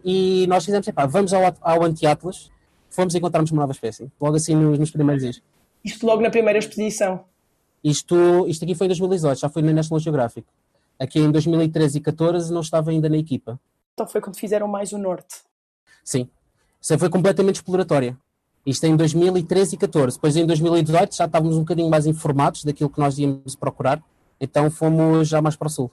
e 0.05 0.47
nós 0.49 0.65
fizemos, 0.65 0.87
epá, 0.89 1.07
vamos 1.07 1.33
ao, 1.33 1.43
ao 1.61 1.85
Anti-Atlas, 1.85 2.51
fomos 2.91 3.15
encontrarmos 3.15 3.51
uma 3.53 3.63
nova 3.63 3.73
espécie, 3.73 4.11
logo 4.21 4.37
assim 4.37 4.55
nos, 4.55 4.79
nos 4.79 4.91
primeiros 4.91 5.23
dias. 5.23 5.43
Isto 5.85 6.07
logo 6.07 6.23
na 6.23 6.31
primeira 6.31 6.59
expedição? 6.59 7.25
Isto, 7.83 8.47
isto 8.49 8.65
aqui 8.65 8.75
foi 8.75 8.87
em 8.87 8.89
2018, 8.89 9.39
já 9.39 9.49
foi 9.49 9.63
na 9.63 9.73
National 9.73 10.01
Geographic. 10.01 10.47
Aqui 10.99 11.19
em 11.19 11.31
2013 11.31 11.99
e 11.99 12.01
2014 12.01 12.53
não 12.53 12.61
estava 12.61 12.91
ainda 12.91 13.09
na 13.09 13.17
equipa. 13.17 13.59
Então 13.95 14.07
foi 14.07 14.21
quando 14.21 14.37
fizeram 14.37 14.69
mais 14.69 14.93
o 14.93 14.99
norte? 14.99 15.37
Sim. 16.05 16.29
Isso 16.81 16.99
foi 16.99 17.09
completamente 17.09 17.57
exploratória. 17.57 18.17
Isto 18.65 18.85
é 18.85 18.89
em 18.89 18.97
2013 18.97 19.75
e 19.75 19.79
2014. 19.79 20.17
Depois 20.17 20.37
em 20.37 20.47
2018 20.47 21.17
já 21.17 21.25
estávamos 21.25 21.57
um 21.57 21.61
bocadinho 21.61 21.91
mais 21.91 22.07
informados 22.07 22.65
daquilo 22.65 22.91
que 22.91 22.99
nós 22.99 23.19
íamos 23.19 23.57
procurar. 23.57 24.03
Então 24.41 24.71
fomos 24.71 25.29
já 25.29 25.43
mais 25.43 25.57
para 25.57 25.67
o 25.67 25.71
sul. 25.71 25.91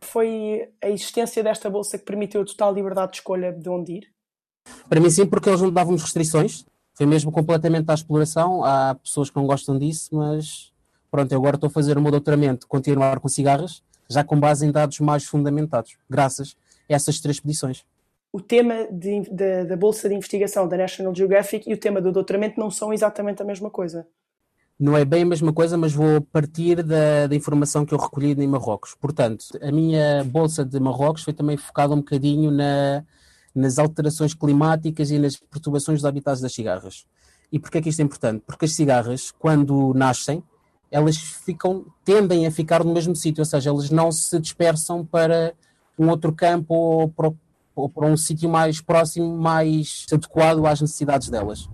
Foi 0.00 0.68
a 0.82 0.88
existência 0.88 1.42
desta 1.42 1.68
bolsa 1.68 1.98
que 1.98 2.04
permitiu 2.04 2.42
a 2.42 2.44
total 2.44 2.72
liberdade 2.74 3.12
de 3.12 3.18
escolha 3.18 3.52
de 3.52 3.68
onde 3.68 3.92
ir? 3.92 4.08
Para 4.88 5.00
mim 5.00 5.10
sim, 5.10 5.26
porque 5.26 5.48
eles 5.48 5.60
não 5.60 5.70
davam 5.70 5.96
restrições. 5.96 6.64
Foi 6.94 7.06
mesmo 7.06 7.32
completamente 7.32 7.90
à 7.90 7.94
exploração. 7.94 8.64
Há 8.64 8.94
pessoas 8.94 9.30
que 9.30 9.36
não 9.36 9.46
gostam 9.46 9.78
disso, 9.78 10.10
mas 10.12 10.72
pronto, 11.10 11.32
eu 11.32 11.38
agora 11.38 11.56
estou 11.56 11.68
a 11.68 11.70
fazer 11.70 11.98
o 11.98 12.02
meu 12.02 12.10
doutoramento, 12.10 12.66
continuar 12.66 13.18
com 13.20 13.28
cigarras, 13.28 13.82
já 14.08 14.22
com 14.22 14.38
base 14.38 14.66
em 14.66 14.70
dados 14.70 15.00
mais 15.00 15.24
fundamentados, 15.24 15.96
graças 16.08 16.56
a 16.88 16.94
essas 16.94 17.18
três 17.18 17.36
expedições. 17.36 17.84
O 18.32 18.40
tema 18.40 18.86
de, 18.90 19.22
de, 19.22 19.64
da 19.64 19.76
bolsa 19.76 20.08
de 20.08 20.14
investigação 20.14 20.68
da 20.68 20.76
National 20.76 21.14
Geographic 21.14 21.68
e 21.68 21.74
o 21.74 21.78
tema 21.78 22.00
do 22.00 22.12
doutoramento 22.12 22.60
não 22.60 22.70
são 22.70 22.92
exatamente 22.92 23.42
a 23.42 23.44
mesma 23.44 23.70
coisa. 23.70 24.06
não 24.78 24.96
é 24.96 25.04
bem 25.04 25.22
a 25.22 25.26
mesma 25.26 25.52
coisa, 25.52 25.76
mas 25.76 25.92
vou 25.92 26.20
partir 26.20 26.82
da, 26.82 27.26
da, 27.26 27.34
informação 27.34 27.84
que 27.84 27.92
eu 27.92 27.98
recolhi 27.98 28.32
em 28.32 28.46
Marrocos. 28.46 28.94
Portanto, 28.94 29.44
a 29.60 29.70
minha 29.70 30.24
bolsa 30.24 30.64
de 30.64 30.80
Marrocos 30.80 31.22
foi 31.22 31.34
também 31.34 31.56
focada 31.56 31.92
um 31.92 31.98
bocadinho 31.98 32.50
na, 32.50 33.04
nas 33.54 33.78
alterações 33.78 34.32
climáticas 34.32 35.10
e 35.10 35.18
nas 35.18 35.36
perturbações 35.36 35.98
dos 35.98 36.06
habitats 36.06 36.40
das 36.40 36.54
cigarras. 36.54 37.04
E 37.52 37.58
porquê 37.58 37.78
é 37.78 37.82
que 37.82 37.88
isto 37.88 38.00
é 38.00 38.04
importante? 38.04 38.42
Porque 38.46 38.64
as 38.64 38.72
cigarras, 38.72 39.32
quando 39.32 39.92
nascem, 39.92 40.42
elas 40.90 41.16
ficam, 41.16 41.84
tendem 42.04 42.46
a 42.46 42.50
ficar 42.50 42.84
no 42.84 42.92
mesmo 42.92 43.14
sítio, 43.14 43.42
ou 43.42 43.44
seja, 43.44 43.70
elas 43.70 43.90
não 43.90 44.10
se 44.10 44.38
dispersam 44.40 45.04
para 45.04 45.52
um 45.98 46.08
outro 46.08 46.32
campo 46.32 46.74
ou 46.74 47.08
para, 47.08 47.26
ou 47.26 47.36
para 47.74 48.06
um 48.06 48.16
sítio 48.16 48.48
mais 48.48 48.80
próximo, 48.80 49.36
mais 49.36 50.06
adequado 50.12 50.66
às 50.66 50.80
necessidades 50.80 51.28
delas. 51.28 51.68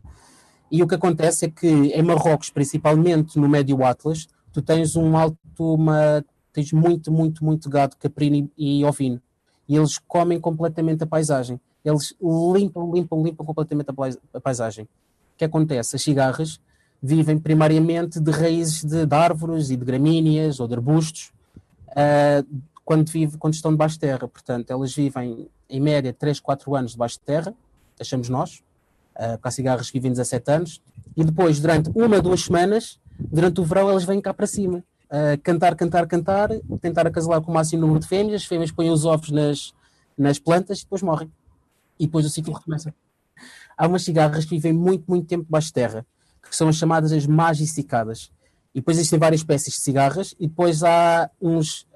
E 0.71 0.83
o 0.83 0.87
que 0.87 0.95
acontece 0.95 1.47
é 1.47 1.51
que 1.51 1.67
em 1.67 2.03
Marrocos, 2.03 2.51
principalmente 2.51 3.39
no 3.39 3.49
Médio 3.49 3.85
Atlas, 3.85 4.29
tu 4.53 4.61
tens 4.61 4.97
um 4.97 5.17
alto, 5.17 5.39
uma, 5.59 6.25
tens 6.53 6.73
muito, 6.73 7.13
muito, 7.13 7.45
muito 7.45 7.69
gado 7.69 7.97
caprino 7.97 8.51
e 8.57 8.85
ovino. 8.85 9.21
E 9.69 9.77
eles 9.77 9.99
comem 9.99 10.41
completamente 10.41 11.03
a 11.03 11.07
paisagem. 11.07 11.61
Eles 11.85 12.15
limpam, 12.21 12.91
limpam, 12.93 13.23
limpam 13.23 13.45
completamente 13.45 13.89
a 14.35 14.41
paisagem. 14.41 14.85
O 14.85 15.39
que 15.39 15.45
acontece? 15.45 15.97
As 15.97 16.03
cigarras 16.03 16.61
vivem 17.01 17.39
primariamente 17.39 18.19
de 18.19 18.31
raízes 18.31 18.83
de, 18.83 19.07
de 19.07 19.15
árvores 19.15 19.71
e 19.71 19.77
de 19.77 19.85
gramíneas 19.85 20.59
ou 20.59 20.67
de 20.67 20.75
arbustos 20.75 21.33
uh, 21.91 22.47
quando, 22.85 23.09
vive, 23.11 23.37
quando 23.39 23.55
estão 23.55 23.71
debaixo 23.71 23.95
de 23.95 24.01
terra. 24.01 24.27
Portanto, 24.27 24.71
elas 24.71 24.95
vivem 24.95 25.49
em 25.69 25.81
média 25.81 26.13
3, 26.13 26.41
4 26.41 26.75
anos 26.75 26.93
debaixo 26.93 27.19
de 27.19 27.25
terra, 27.25 27.55
achamos 28.01 28.29
nós, 28.29 28.63
uh, 29.17 29.33
porque 29.33 29.49
há 29.49 29.51
cigarras 29.51 29.91
que 29.91 29.99
vivem 29.99 30.13
17 30.13 30.51
anos, 30.51 30.83
e 31.17 31.25
depois, 31.25 31.61
durante 31.61 31.91
uma, 31.95 32.21
duas 32.21 32.43
semanas, 32.45 33.01
durante 33.19 33.61
o 33.61 33.65
verão, 33.65 33.91
elas 33.91 34.05
vêm 34.05 34.21
cá 34.21 34.35
para 34.35 34.47
cima. 34.47 34.85
Uh, 35.07 35.41
cantar, 35.43 35.75
cantar, 35.75 36.07
cantar, 36.07 36.51
tentar 36.81 37.07
acasalar 37.07 37.41
com 37.41 37.51
o 37.51 37.55
máximo 37.55 37.83
número 37.83 38.01
de 38.01 38.09
fêmeas, 38.09 38.43
as 38.43 38.45
fêmeas 38.47 38.71
põem 38.71 38.91
os 38.91 39.05
ovos 39.05 39.31
nas, 39.31 39.73
nas 40.17 40.39
plantas 40.39 40.81
e 40.81 40.83
depois 40.83 41.03
morrem. 41.03 41.31
E 41.99 42.07
depois 42.07 42.27
o 42.27 42.31
ciclo 42.31 42.53
recomeça. 42.53 42.95
Há 43.77 43.87
umas 43.87 44.03
cigarras 44.03 44.45
que 44.45 44.51
vivem 44.51 44.73
muito, 44.73 45.05
muito 45.07 45.27
tempo 45.27 45.45
debaixo 45.45 45.69
de 45.69 45.75
terra, 45.75 46.07
que 46.43 46.57
são 46.57 46.69
as 46.69 46.77
chamadas 46.77 47.13
as 47.13 47.27
magicicadas. 47.27 48.31
E 48.75 48.81
depois 48.81 48.99
existem 48.99 49.19
várias 49.19 49.41
espécies 49.41 49.75
de 49.75 49.81
cigarras, 49.81 50.35
e 50.39 50.47
depois 50.47 50.83
há 50.83 51.31
uns 51.41 51.87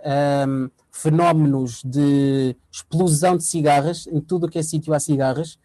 um, 0.48 0.70
fenómenos 0.90 1.82
de 1.84 2.56
explosão 2.70 3.36
de 3.36 3.44
cigarras 3.44 4.06
em 4.06 4.20
tudo 4.20 4.46
o 4.46 4.48
que 4.48 4.58
é 4.58 4.62
sítio 4.62 4.92
há 4.92 5.00
cigarras, 5.00 5.58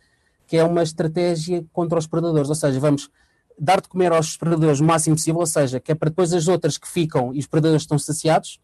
que 0.47 0.57
é 0.57 0.63
uma 0.63 0.83
estratégia 0.83 1.65
contra 1.73 1.97
os 1.97 2.07
predadores, 2.07 2.49
ou 2.49 2.55
seja, 2.55 2.79
vamos 2.79 3.09
dar 3.57 3.81
de 3.81 3.87
comer 3.87 4.11
aos 4.11 4.37
predadores 4.37 4.79
o 4.79 4.83
máximo 4.83 5.15
possível, 5.15 5.39
ou 5.39 5.45
seja, 5.45 5.79
que 5.79 5.91
é 5.91 5.95
para 5.95 6.09
depois 6.09 6.33
as 6.33 6.47
outras 6.47 6.77
que 6.77 6.87
ficam 6.87 7.33
e 7.33 7.39
os 7.39 7.47
predadores 7.47 7.83
estão 7.83 7.97
saciados, 7.97 8.59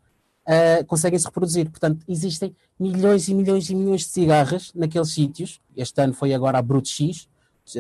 uh, 0.46 0.86
conseguem 0.86 1.18
se 1.18 1.26
reproduzir. 1.26 1.70
Portanto, 1.70 2.04
existem 2.08 2.56
milhões 2.80 3.28
e 3.28 3.34
milhões 3.34 3.70
e 3.70 3.76
milhões 3.76 4.02
de 4.02 4.08
cigarras 4.08 4.72
naqueles 4.76 5.14
sítios. 5.14 5.60
Este 5.76 6.02
ano 6.02 6.14
foi 6.14 6.34
agora 6.34 6.58
a 6.58 6.62
Brut 6.62 6.88
X, 6.88 7.28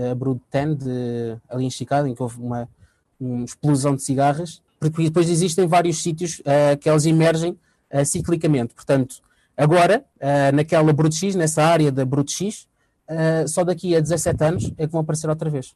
a 0.09 0.15
Brut 0.15 0.41
10, 0.51 0.77
de, 0.77 1.37
ali 1.49 1.65
em 1.65 1.69
Chicago, 1.69 2.07
em 2.07 2.15
que 2.15 2.23
houve 2.23 2.39
uma, 2.39 2.69
uma 3.19 3.43
explosão 3.43 3.95
de 3.95 4.01
cigarras, 4.01 4.61
porque 4.79 5.03
depois 5.03 5.29
existem 5.29 5.67
vários 5.67 6.01
sítios 6.01 6.39
uh, 6.39 6.77
que 6.79 6.89
elas 6.89 7.05
emergem 7.05 7.57
uh, 7.93 8.05
ciclicamente. 8.05 8.73
Portanto, 8.73 9.17
agora, 9.55 10.05
naquela 10.53 10.91
Brut 10.93 11.15
X, 11.15 11.35
nessa 11.35 11.63
área 11.63 11.91
da 11.91 12.05
Brut 12.05 12.31
X, 12.31 12.67
uh, 13.11 13.47
só 13.47 13.63
daqui 13.63 13.95
a 13.95 13.99
17 13.99 14.43
anos 14.43 14.71
é 14.77 14.85
que 14.85 14.91
vão 14.91 15.01
aparecer 15.01 15.29
outra 15.29 15.49
vez. 15.49 15.75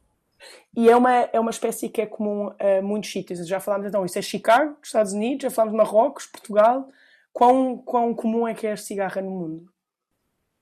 E 0.74 0.88
é 0.88 0.96
uma, 0.96 1.12
é 1.32 1.40
uma 1.40 1.50
espécie 1.50 1.88
que 1.88 2.00
é 2.00 2.06
comum 2.06 2.50
a 2.58 2.82
muitos 2.82 3.10
sítios. 3.10 3.46
Já 3.46 3.58
falámos 3.58 3.88
então, 3.88 4.04
isso 4.04 4.18
é 4.18 4.22
Chicago, 4.22 4.76
Estados 4.82 5.12
Unidos, 5.12 5.44
já 5.44 5.50
falámos 5.50 5.72
de 5.72 5.78
Marrocos, 5.78 6.26
Portugal. 6.26 6.88
Quão, 7.32 7.78
quão 7.78 8.14
comum 8.14 8.46
é 8.46 8.54
que 8.54 8.66
é 8.66 8.72
a 8.72 8.76
cigarra 8.76 9.20
no 9.20 9.30
mundo? 9.30 9.68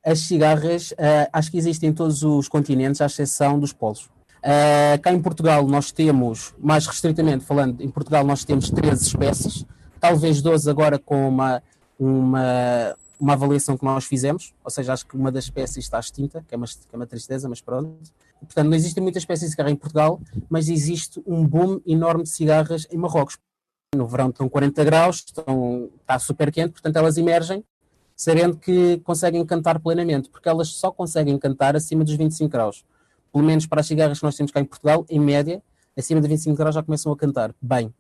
As 0.05 0.21
cigarras, 0.21 0.93
uh, 0.93 1.29
acho 1.33 1.51
que 1.51 1.57
existem 1.57 1.91
em 1.91 1.93
todos 1.93 2.23
os 2.23 2.49
continentes, 2.49 3.01
à 3.01 3.07
exceção 3.07 3.59
dos 3.59 3.73
polos. 3.73 4.05
Uh, 4.45 5.01
cá 5.03 5.11
em 5.11 5.23
Portugal 5.23 5.67
nós 5.67 5.91
temos, 5.91 6.55
mais 6.59 6.87
restritamente 6.87 7.45
falando, 7.45 7.81
em 7.81 7.89
Portugal 7.89 8.25
nós 8.25 8.45
temos 8.45 8.71
13 8.71 9.03
espécies, 9.03 9.65
talvez 10.05 10.43
12 10.43 10.69
agora 10.69 10.99
com 10.99 11.27
uma, 11.27 11.63
uma, 11.99 12.95
uma 13.19 13.33
avaliação 13.33 13.75
que 13.75 13.85
nós 13.87 14.05
fizemos, 14.05 14.53
ou 14.63 14.71
seja, 14.71 14.93
acho 14.93 15.07
que 15.07 15.17
uma 15.17 15.33
das 15.33 15.45
espécies 15.45 15.79
está 15.79 15.99
extinta, 15.99 16.45
que 16.47 16.55
é 16.55 16.59
uma, 16.59 16.67
que 16.67 16.93
é 16.93 16.97
uma 16.97 17.07
tristeza, 17.07 17.49
mas 17.49 17.63
pronto. 17.63 17.97
Portanto, 18.39 18.69
não 18.69 18.77
existem 18.77 19.03
muitas 19.03 19.23
espécies 19.23 19.47
de 19.47 19.51
cigarra 19.53 19.71
em 19.71 19.77
Portugal, 19.77 20.21
mas 20.51 20.69
existe 20.69 21.23
um 21.27 21.47
boom 21.47 21.81
enorme 21.87 22.25
de 22.25 22.29
cigarras 22.29 22.87
em 22.91 22.99
Marrocos. 22.99 23.39
No 23.97 24.07
verão 24.07 24.29
estão 24.29 24.47
40 24.47 24.85
graus, 24.85 25.25
estão, 25.27 25.89
está 26.03 26.19
super 26.19 26.53
quente, 26.53 26.73
portanto 26.73 26.97
elas 26.97 27.17
emergem 27.17 27.65
sabendo 28.15 28.59
que 28.59 28.99
conseguem 28.99 29.45
cantar 29.47 29.81
plenamente, 29.81 30.29
porque 30.29 30.49
elas 30.49 30.69
só 30.69 30.93
conseguem 30.93 31.39
cantar 31.39 31.75
acima 31.75 32.05
dos 32.05 32.15
25 32.15 32.51
graus. 32.51 32.85
Pelo 33.33 33.43
menos 33.43 33.67
para 33.67 33.81
as 33.81 33.87
cigarras 33.87 34.19
que 34.19 34.25
nós 34.25 34.37
temos 34.37 34.53
cá 34.53 34.61
em 34.61 34.65
Portugal, 34.65 35.07
em 35.09 35.19
média, 35.19 35.63
acima 35.97 36.21
de 36.21 36.29
25 36.29 36.57
graus 36.57 36.75
já 36.75 36.83
começam 36.83 37.11
a 37.11 37.17
cantar 37.17 37.55
bem. 37.61 37.93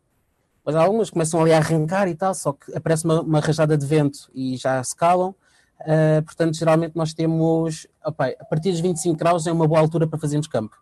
Mas 0.64 0.74
algumas 0.74 1.10
começam 1.10 1.40
ali 1.40 1.52
a 1.52 1.58
arrancar 1.58 2.08
e 2.08 2.14
tal, 2.14 2.34
só 2.34 2.52
que 2.52 2.74
aparece 2.74 3.04
uma, 3.04 3.20
uma 3.20 3.40
rajada 3.40 3.76
de 3.76 3.84
vento 3.84 4.30
e 4.34 4.56
já 4.56 4.82
se 4.82 4.96
calam. 4.96 5.34
Uh, 5.80 6.22
portanto, 6.24 6.56
geralmente 6.56 6.96
nós 6.96 7.12
temos, 7.12 7.86
opa, 8.04 8.28
a 8.28 8.44
partir 8.44 8.70
dos 8.70 8.80
25 8.80 9.18
graus 9.18 9.46
é 9.46 9.52
uma 9.52 9.68
boa 9.68 9.80
altura 9.80 10.06
para 10.06 10.18
fazermos 10.18 10.46
campo. 10.46 10.76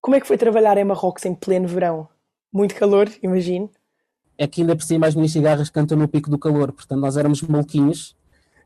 Como 0.00 0.14
é 0.14 0.20
que 0.20 0.26
foi 0.26 0.38
trabalhar 0.38 0.78
em 0.78 0.84
Marrocos 0.84 1.24
em 1.24 1.34
pleno 1.34 1.66
verão? 1.66 2.08
Muito 2.52 2.74
calor, 2.76 3.10
imagino. 3.22 3.68
É 4.38 4.46
que 4.46 4.60
ainda 4.60 4.76
por 4.76 4.84
cima 4.84 5.06
as 5.06 5.14
minhas 5.14 5.32
cigarras 5.32 5.70
cantam 5.70 5.98
no 5.98 6.06
pico 6.06 6.30
do 6.30 6.38
calor, 6.38 6.70
portanto 6.70 7.00
nós 7.00 7.16
éramos 7.16 7.42
maluquinhos, 7.42 8.14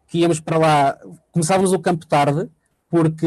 que 0.07 0.19
íamos 0.19 0.41
para 0.41 0.59
lá, 0.59 0.99
começávamos 1.33 1.73
o 1.73 1.79
campo 1.79 2.05
tarde, 2.05 2.51
porque, 2.91 3.27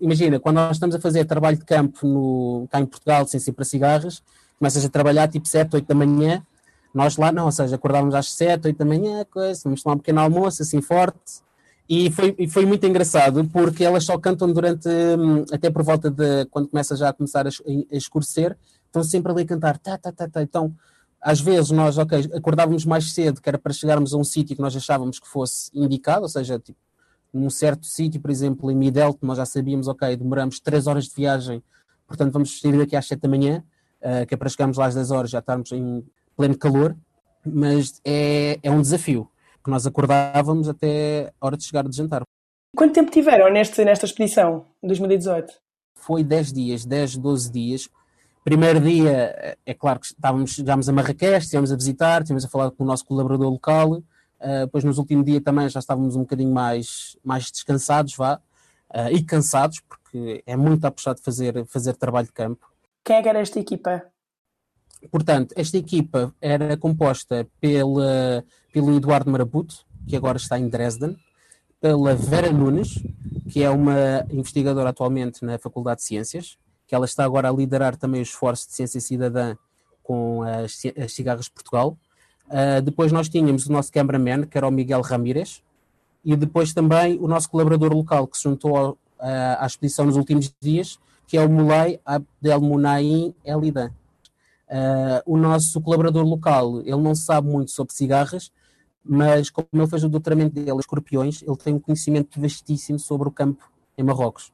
imagina, 0.00 0.38
quando 0.38 0.56
nós 0.56 0.76
estamos 0.76 0.94
a 0.94 1.00
fazer 1.00 1.24
trabalho 1.24 1.58
de 1.58 1.64
campo 1.64 2.06
no, 2.06 2.68
cá 2.70 2.80
em 2.80 2.86
Portugal, 2.86 3.26
sem 3.26 3.40
ser 3.40 3.52
para 3.52 3.64
cigarras, 3.64 4.22
começas 4.56 4.84
a 4.84 4.88
trabalhar 4.88 5.28
tipo 5.28 5.48
7, 5.48 5.74
8 5.74 5.86
da 5.86 5.94
manhã, 5.94 6.46
nós 6.94 7.16
lá 7.16 7.32
não, 7.32 7.46
ou 7.46 7.52
seja, 7.52 7.74
acordávamos 7.74 8.14
às 8.14 8.32
7, 8.32 8.68
8 8.68 8.78
da 8.78 8.84
manhã, 8.84 9.26
coisa, 9.28 9.60
vamos 9.64 9.82
tomar 9.82 9.96
um 9.96 9.98
pequeno 9.98 10.20
almoço 10.20 10.62
assim 10.62 10.80
forte. 10.80 11.42
E 11.88 12.10
foi, 12.10 12.34
e 12.38 12.48
foi 12.48 12.64
muito 12.64 12.86
engraçado 12.86 13.44
porque 13.52 13.84
elas 13.84 14.04
só 14.04 14.16
cantam 14.16 14.50
durante, 14.50 14.88
hum, 14.88 15.44
até 15.52 15.70
por 15.70 15.82
volta 15.82 16.08
de 16.10 16.46
quando 16.46 16.68
começa 16.68 16.96
já 16.96 17.10
a 17.10 17.12
começar 17.12 17.46
a, 17.46 17.50
a 17.50 17.96
escurecer, 17.96 18.56
estão 18.86 19.02
sempre 19.02 19.32
ali 19.32 19.42
a 19.42 19.46
cantar. 19.46 19.76
Tá, 19.78 19.98
tá, 19.98 20.10
tá, 20.12 20.28
tá. 20.28 20.42
Então, 20.42 20.74
às 21.20 21.40
vezes 21.40 21.70
nós, 21.72 21.98
ok, 21.98 22.30
acordávamos 22.32 22.86
mais 22.86 23.12
cedo, 23.12 23.40
que 23.40 23.48
era 23.48 23.58
para 23.58 23.72
chegarmos 23.72 24.14
a 24.14 24.16
um 24.16 24.24
sítio 24.24 24.54
que 24.54 24.62
nós 24.62 24.76
achávamos 24.76 25.18
que 25.18 25.26
fosse 25.26 25.70
indicado, 25.74 26.22
ou 26.22 26.28
seja, 26.28 26.58
tipo, 26.58 26.78
num 27.32 27.50
certo 27.50 27.86
sítio, 27.86 28.20
por 28.20 28.30
exemplo, 28.30 28.70
em 28.70 28.76
Midelt, 28.76 29.18
nós 29.20 29.38
já 29.38 29.44
sabíamos, 29.44 29.88
ok, 29.88 30.16
demoramos 30.16 30.60
3 30.60 30.86
horas 30.86 31.04
de 31.06 31.14
viagem, 31.14 31.62
portanto 32.06 32.32
vamos 32.32 32.60
sair 32.60 32.78
daqui 32.78 32.94
às 32.94 33.06
7 33.06 33.20
da 33.20 33.28
manhã, 33.28 33.64
uh, 34.00 34.26
que 34.26 34.34
é 34.34 34.36
para 34.36 34.48
chegarmos 34.48 34.78
lá 34.78 34.86
às 34.86 34.94
10 34.94 35.10
horas, 35.10 35.30
já 35.30 35.40
estarmos 35.40 35.72
em 35.72 36.04
pleno 36.36 36.56
calor, 36.56 36.96
mas 37.44 38.00
é, 38.04 38.58
é 38.62 38.70
um 38.70 38.80
desafio, 38.80 39.30
que 39.62 39.70
nós 39.70 39.86
acordávamos 39.86 40.68
até 40.68 41.32
a 41.40 41.46
hora 41.46 41.56
de 41.56 41.64
chegar 41.64 41.86
de 41.88 41.96
jantar. 41.96 42.22
Quanto 42.76 42.92
tempo 42.92 43.10
tiveram 43.10 43.50
neste, 43.52 43.84
nesta 43.84 44.04
expedição, 44.04 44.66
em 44.82 44.88
2018? 44.88 45.52
Foi 45.94 46.24
10 46.24 46.52
dias, 46.52 46.84
10, 46.84 47.16
12 47.16 47.50
dias. 47.50 47.88
Primeiro 48.42 48.80
dia, 48.80 49.56
é 49.64 49.72
claro 49.72 50.00
que 50.00 50.06
estávamos, 50.06 50.52
chegámos 50.52 50.88
a 50.88 50.92
Marrakech, 50.92 51.44
estivemos 51.44 51.72
a 51.72 51.76
visitar, 51.76 52.20
estivemos 52.20 52.44
a 52.44 52.48
falar 52.48 52.70
com 52.72 52.84
o 52.84 52.86
nosso 52.86 53.04
colaborador 53.06 53.48
local, 53.48 53.92
uh, 53.92 54.02
depois 54.66 54.84
nos 54.84 54.98
últimos 54.98 55.24
dias 55.24 55.42
também 55.42 55.68
já 55.68 55.80
estávamos 55.80 56.14
um 56.14 56.20
bocadinho 56.20 56.52
mais, 56.52 57.16
mais 57.24 57.50
descansados, 57.50 58.14
vá, 58.16 58.40
uh, 58.90 59.08
e 59.10 59.22
cansados, 59.22 59.80
porque 59.80 60.42
é 60.44 60.56
muito 60.56 60.84
apuxado 60.84 61.22
fazer, 61.22 61.64
fazer 61.66 61.94
trabalho 61.94 62.26
de 62.26 62.32
campo. 62.32 62.66
Quem 63.02 63.16
é 63.16 63.22
que 63.22 63.28
era 63.28 63.38
esta 63.38 63.58
equipa? 63.58 64.02
Portanto, 65.10 65.52
esta 65.56 65.76
equipa 65.76 66.34
era 66.40 66.76
composta 66.76 67.46
pela, 67.60 68.44
pelo 68.72 68.96
Eduardo 68.96 69.30
Marabuto, 69.30 69.84
que 70.06 70.16
agora 70.16 70.36
está 70.36 70.58
em 70.58 70.68
Dresden, 70.68 71.16
pela 71.80 72.14
Vera 72.14 72.50
Nunes, 72.50 73.02
que 73.50 73.62
é 73.62 73.70
uma 73.70 74.26
investigadora 74.30 74.90
atualmente 74.90 75.44
na 75.44 75.58
Faculdade 75.58 76.00
de 76.00 76.06
Ciências, 76.06 76.56
que 76.86 76.94
ela 76.94 77.04
está 77.04 77.24
agora 77.24 77.48
a 77.48 77.52
liderar 77.52 77.96
também 77.96 78.22
os 78.22 78.28
esforços 78.28 78.66
de 78.66 78.74
ciência 78.74 79.00
cidadã 79.00 79.56
com 80.02 80.42
as, 80.42 80.80
as 80.96 81.12
cigarras 81.12 81.46
de 81.46 81.50
Portugal. 81.50 81.96
Uh, 82.46 82.82
depois 82.82 83.10
nós 83.10 83.28
tínhamos 83.28 83.66
o 83.66 83.72
nosso 83.72 83.90
cameraman, 83.90 84.46
que 84.46 84.56
era 84.56 84.68
o 84.68 84.70
Miguel 84.70 85.00
Ramírez, 85.00 85.62
e 86.24 86.36
depois 86.36 86.72
também 86.72 87.18
o 87.18 87.26
nosso 87.26 87.50
colaborador 87.50 87.92
local, 87.92 88.26
que 88.26 88.36
se 88.36 88.44
juntou 88.44 88.76
ao, 88.76 88.90
uh, 88.92 88.96
à 89.58 89.66
expedição 89.66 90.06
nos 90.06 90.16
últimos 90.16 90.52
dias, 90.60 90.98
que 91.26 91.36
é 91.36 91.44
o 91.44 91.48
Mulay 91.48 92.00
Abdelmunaim 92.04 93.34
Elidan. 93.44 93.90
Uh, 94.74 95.22
o 95.24 95.36
nosso 95.36 95.80
colaborador 95.80 96.24
local, 96.24 96.80
ele 96.80 96.96
não 96.96 97.14
sabe 97.14 97.48
muito 97.48 97.70
sobre 97.70 97.94
cigarras, 97.94 98.50
mas 99.04 99.48
como 99.48 99.68
ele 99.72 99.86
fez 99.86 100.02
o 100.02 100.08
doutoramento 100.08 100.54
dele, 100.54 100.78
escorpiões, 100.80 101.42
ele 101.42 101.56
tem 101.56 101.74
um 101.74 101.78
conhecimento 101.78 102.40
vastíssimo 102.40 102.98
sobre 102.98 103.28
o 103.28 103.30
campo 103.30 103.70
em 103.96 104.02
Marrocos. 104.02 104.52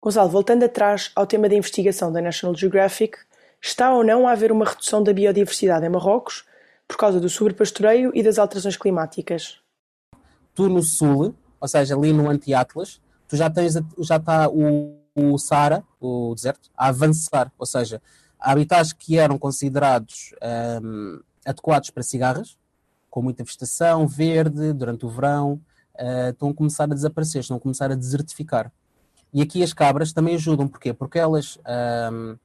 Gonçalo, 0.00 0.30
voltando 0.30 0.64
atrás 0.64 1.10
ao 1.14 1.26
tema 1.26 1.48
da 1.48 1.56
investigação 1.56 2.10
da 2.10 2.22
National 2.22 2.54
Geographic, 2.56 3.18
Está 3.60 3.92
ou 3.92 4.04
não 4.04 4.26
a 4.26 4.32
haver 4.32 4.52
uma 4.52 4.64
redução 4.64 5.02
da 5.02 5.12
biodiversidade 5.12 5.84
em 5.84 5.88
Marrocos 5.88 6.44
por 6.86 6.96
causa 6.96 7.20
do 7.20 7.28
sobrepastoreio 7.28 8.12
e 8.14 8.22
das 8.22 8.38
alterações 8.38 8.76
climáticas? 8.76 9.58
Tu 10.54 10.68
no 10.68 10.82
sul, 10.82 11.34
ou 11.60 11.68
seja, 11.68 11.94
ali 11.94 12.12
no 12.12 12.30
anti-Atlas, 12.30 13.00
tu 13.26 13.36
já 13.36 13.50
tens 13.50 13.74
já 13.98 14.16
está 14.16 14.48
o, 14.48 14.96
o 15.14 15.38
Saara, 15.38 15.84
o 16.00 16.34
deserto, 16.34 16.70
a 16.76 16.88
avançar, 16.88 17.52
ou 17.58 17.66
seja, 17.66 18.00
habitats 18.40 18.92
que 18.92 19.18
eram 19.18 19.38
considerados 19.38 20.34
um, 20.82 21.20
adequados 21.44 21.90
para 21.90 22.02
cigarras, 22.02 22.56
com 23.10 23.22
muita 23.22 23.42
vegetação 23.42 24.06
verde 24.06 24.72
durante 24.72 25.06
o 25.06 25.08
verão, 25.08 25.60
uh, 25.98 26.30
estão 26.30 26.50
a 26.50 26.54
começar 26.54 26.84
a 26.84 26.94
desaparecer, 26.94 27.40
estão 27.40 27.56
a 27.56 27.60
começar 27.60 27.90
a 27.90 27.94
desertificar. 27.94 28.70
E 29.32 29.42
aqui 29.42 29.62
as 29.62 29.72
cabras 29.72 30.12
também 30.12 30.34
ajudam, 30.34 30.68
porquê? 30.68 30.92
Porque 30.92 31.18
elas, 31.18 31.58
um, 32.12 32.36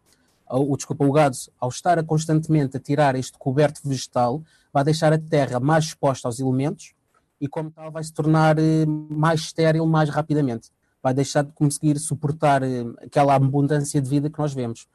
o, 0.49 0.75
desculpa, 0.75 1.05
o 1.05 1.11
gado, 1.11 1.35
ao 1.59 1.69
estar 1.69 1.97
a 1.97 2.03
constantemente 2.03 2.77
a 2.77 2.79
tirar 2.79 3.15
este 3.15 3.37
coberto 3.37 3.81
vegetal, 3.83 4.41
vai 4.71 4.83
deixar 4.83 5.13
a 5.13 5.17
terra 5.17 5.59
mais 5.59 5.85
exposta 5.85 6.27
aos 6.27 6.39
elementos 6.39 6.93
e, 7.39 7.47
como 7.47 7.71
tal, 7.71 7.91
vai 7.91 8.03
se 8.03 8.13
tornar 8.13 8.57
eh, 8.57 8.85
mais 8.85 9.41
estéril 9.41 9.85
mais 9.85 10.09
rapidamente. 10.09 10.69
Vai 11.01 11.13
deixar 11.13 11.43
de 11.43 11.51
conseguir 11.51 11.99
suportar 11.99 12.63
eh, 12.63 12.85
aquela 13.01 13.35
abundância 13.35 14.01
de 14.01 14.09
vida 14.09 14.29
que 14.29 14.39
nós 14.39 14.53
vemos. 14.53 14.87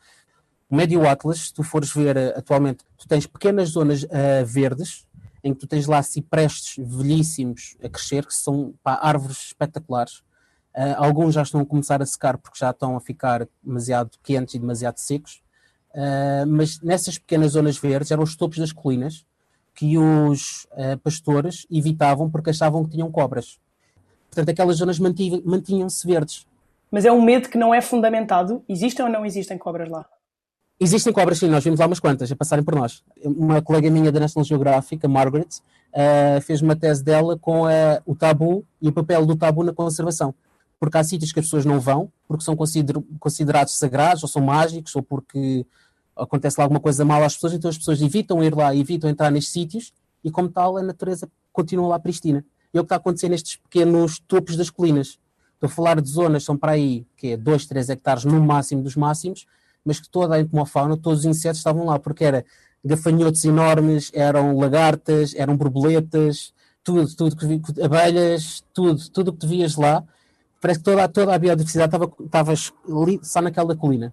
O 0.70 0.76
Médio 0.76 1.08
Atlas, 1.08 1.46
se 1.46 1.54
tu 1.54 1.62
fores 1.62 1.90
ver 1.90 2.14
eh, 2.16 2.34
atualmente, 2.36 2.84
tu 2.98 3.08
tens 3.08 3.26
pequenas 3.26 3.70
zonas 3.70 4.02
uh, 4.02 4.44
verdes, 4.44 5.06
em 5.42 5.54
que 5.54 5.60
tu 5.60 5.66
tens 5.66 5.86
lá 5.86 6.02
ciprestes 6.02 6.76
velhíssimos 6.84 7.74
a 7.82 7.88
crescer, 7.88 8.26
que 8.26 8.34
são 8.34 8.74
pá, 8.82 8.98
árvores 9.00 9.46
espetaculares. 9.46 10.18
Uh, 10.76 10.94
alguns 10.98 11.34
já 11.34 11.42
estão 11.42 11.62
a 11.62 11.64
começar 11.64 12.02
a 12.02 12.06
secar 12.06 12.36
porque 12.36 12.58
já 12.58 12.68
estão 12.68 12.96
a 12.96 13.00
ficar 13.00 13.48
demasiado 13.64 14.10
quentes 14.22 14.56
e 14.56 14.58
demasiado 14.58 14.98
secos. 14.98 15.42
Uh, 15.94 16.46
mas 16.46 16.82
nessas 16.82 17.16
pequenas 17.16 17.52
zonas 17.52 17.78
verdes 17.78 18.10
eram 18.10 18.22
os 18.22 18.36
topos 18.36 18.58
das 18.58 18.70
colinas 18.70 19.24
que 19.74 19.96
os 19.96 20.66
pastores 21.04 21.64
evitavam 21.70 22.28
porque 22.28 22.50
achavam 22.50 22.84
que 22.84 22.90
tinham 22.90 23.08
cobras. 23.12 23.60
Portanto, 24.28 24.48
aquelas 24.48 24.78
zonas 24.78 24.98
mantinham-se 24.98 26.04
verdes. 26.04 26.44
Mas 26.90 27.04
é 27.04 27.12
um 27.12 27.22
medo 27.22 27.48
que 27.48 27.56
não 27.56 27.72
é 27.72 27.80
fundamentado? 27.80 28.60
Existem 28.68 29.06
ou 29.06 29.10
não 29.10 29.24
existem 29.24 29.56
cobras 29.56 29.88
lá? 29.88 30.04
Existem 30.80 31.12
cobras, 31.12 31.38
sim, 31.38 31.48
nós 31.48 31.64
vimos 31.64 31.80
lá 31.80 31.86
umas 31.86 31.98
quantas 31.98 32.30
a 32.30 32.36
passarem 32.36 32.64
por 32.64 32.74
nós. 32.76 33.02
Uma 33.24 33.60
colega 33.60 33.90
minha 33.90 34.12
da 34.12 34.20
National 34.20 34.44
Geographic, 34.44 35.04
a 35.04 35.08
Margaret, 35.08 35.48
uh, 35.48 36.40
fez 36.40 36.62
uma 36.62 36.76
tese 36.76 37.02
dela 37.02 37.36
com 37.36 37.64
o 38.06 38.14
tabu 38.14 38.64
e 38.80 38.88
o 38.88 38.92
papel 38.92 39.26
do 39.26 39.34
tabu 39.34 39.64
na 39.64 39.72
conservação. 39.72 40.32
Porque 40.78 40.96
há 40.96 41.02
sítios 41.02 41.32
que 41.32 41.40
as 41.40 41.46
pessoas 41.46 41.64
não 41.64 41.80
vão, 41.80 42.12
porque 42.28 42.44
são 42.44 42.54
consider 42.54 42.94
considerados 43.18 43.76
sagrados, 43.76 44.22
ou 44.22 44.28
são 44.28 44.40
mágicos, 44.40 44.94
ou 44.94 45.02
porque 45.02 45.66
acontece 46.16 46.56
lá 46.58 46.64
alguma 46.64 46.78
coisa 46.80 47.04
mal 47.04 47.24
às 47.24 47.34
pessoas, 47.34 47.54
então 47.54 47.68
as 47.68 47.78
pessoas 47.78 48.00
evitam 48.00 48.42
ir 48.44 48.54
lá, 48.54 48.74
evitam 48.74 49.10
entrar 49.10 49.32
nestes 49.32 49.52
sítios, 49.52 49.92
e 50.22 50.30
como 50.30 50.48
tal 50.48 50.76
a 50.76 50.82
natureza 50.82 51.28
continua 51.52 51.88
lá 51.88 51.98
pristina. 51.98 52.44
E 52.72 52.78
é 52.78 52.80
o 52.80 52.84
que 52.84 52.86
está 52.86 52.96
a 52.96 52.98
acontecer 52.98 53.28
nestes 53.28 53.56
pequenos 53.56 54.20
topos 54.20 54.56
das 54.56 54.70
colinas. 54.70 55.18
Estou 55.54 55.66
a 55.66 55.68
falar 55.68 56.00
de 56.00 56.08
zonas, 56.08 56.44
são 56.44 56.56
para 56.56 56.72
aí, 56.72 57.04
que 57.16 57.32
é 57.32 57.36
2, 57.36 57.66
3 57.66 57.90
hectares 57.90 58.24
no 58.24 58.40
máximo 58.40 58.80
dos 58.80 58.94
máximos, 58.94 59.46
mas 59.84 60.00
que 60.00 60.08
toda 60.08 60.34
a 60.34 60.40
entomofauna, 60.40 60.96
todos 60.96 61.20
os 61.20 61.24
insetos 61.24 61.58
estavam 61.58 61.86
lá, 61.86 61.98
porque 61.98 62.24
era 62.24 62.44
gafanhotos 62.84 63.44
enormes, 63.44 64.10
eram 64.14 64.56
lagartas, 64.56 65.34
eram 65.34 65.56
borboletas, 65.56 66.52
tudo, 66.82 67.14
tudo 67.14 67.36
que 67.36 67.82
abelhas, 67.82 68.64
tudo, 68.72 69.10
tudo 69.10 69.32
que 69.32 69.38
tu 69.38 69.48
vias 69.48 69.76
lá, 69.76 70.02
parece 70.60 70.80
que 70.80 70.84
toda, 70.84 71.08
toda 71.08 71.34
a 71.34 71.38
biodiversidade 71.38 71.94
estava, 71.94 72.12
estava 72.24 72.52
ali, 73.02 73.20
só 73.22 73.40
naquela 73.40 73.76
colina. 73.76 74.12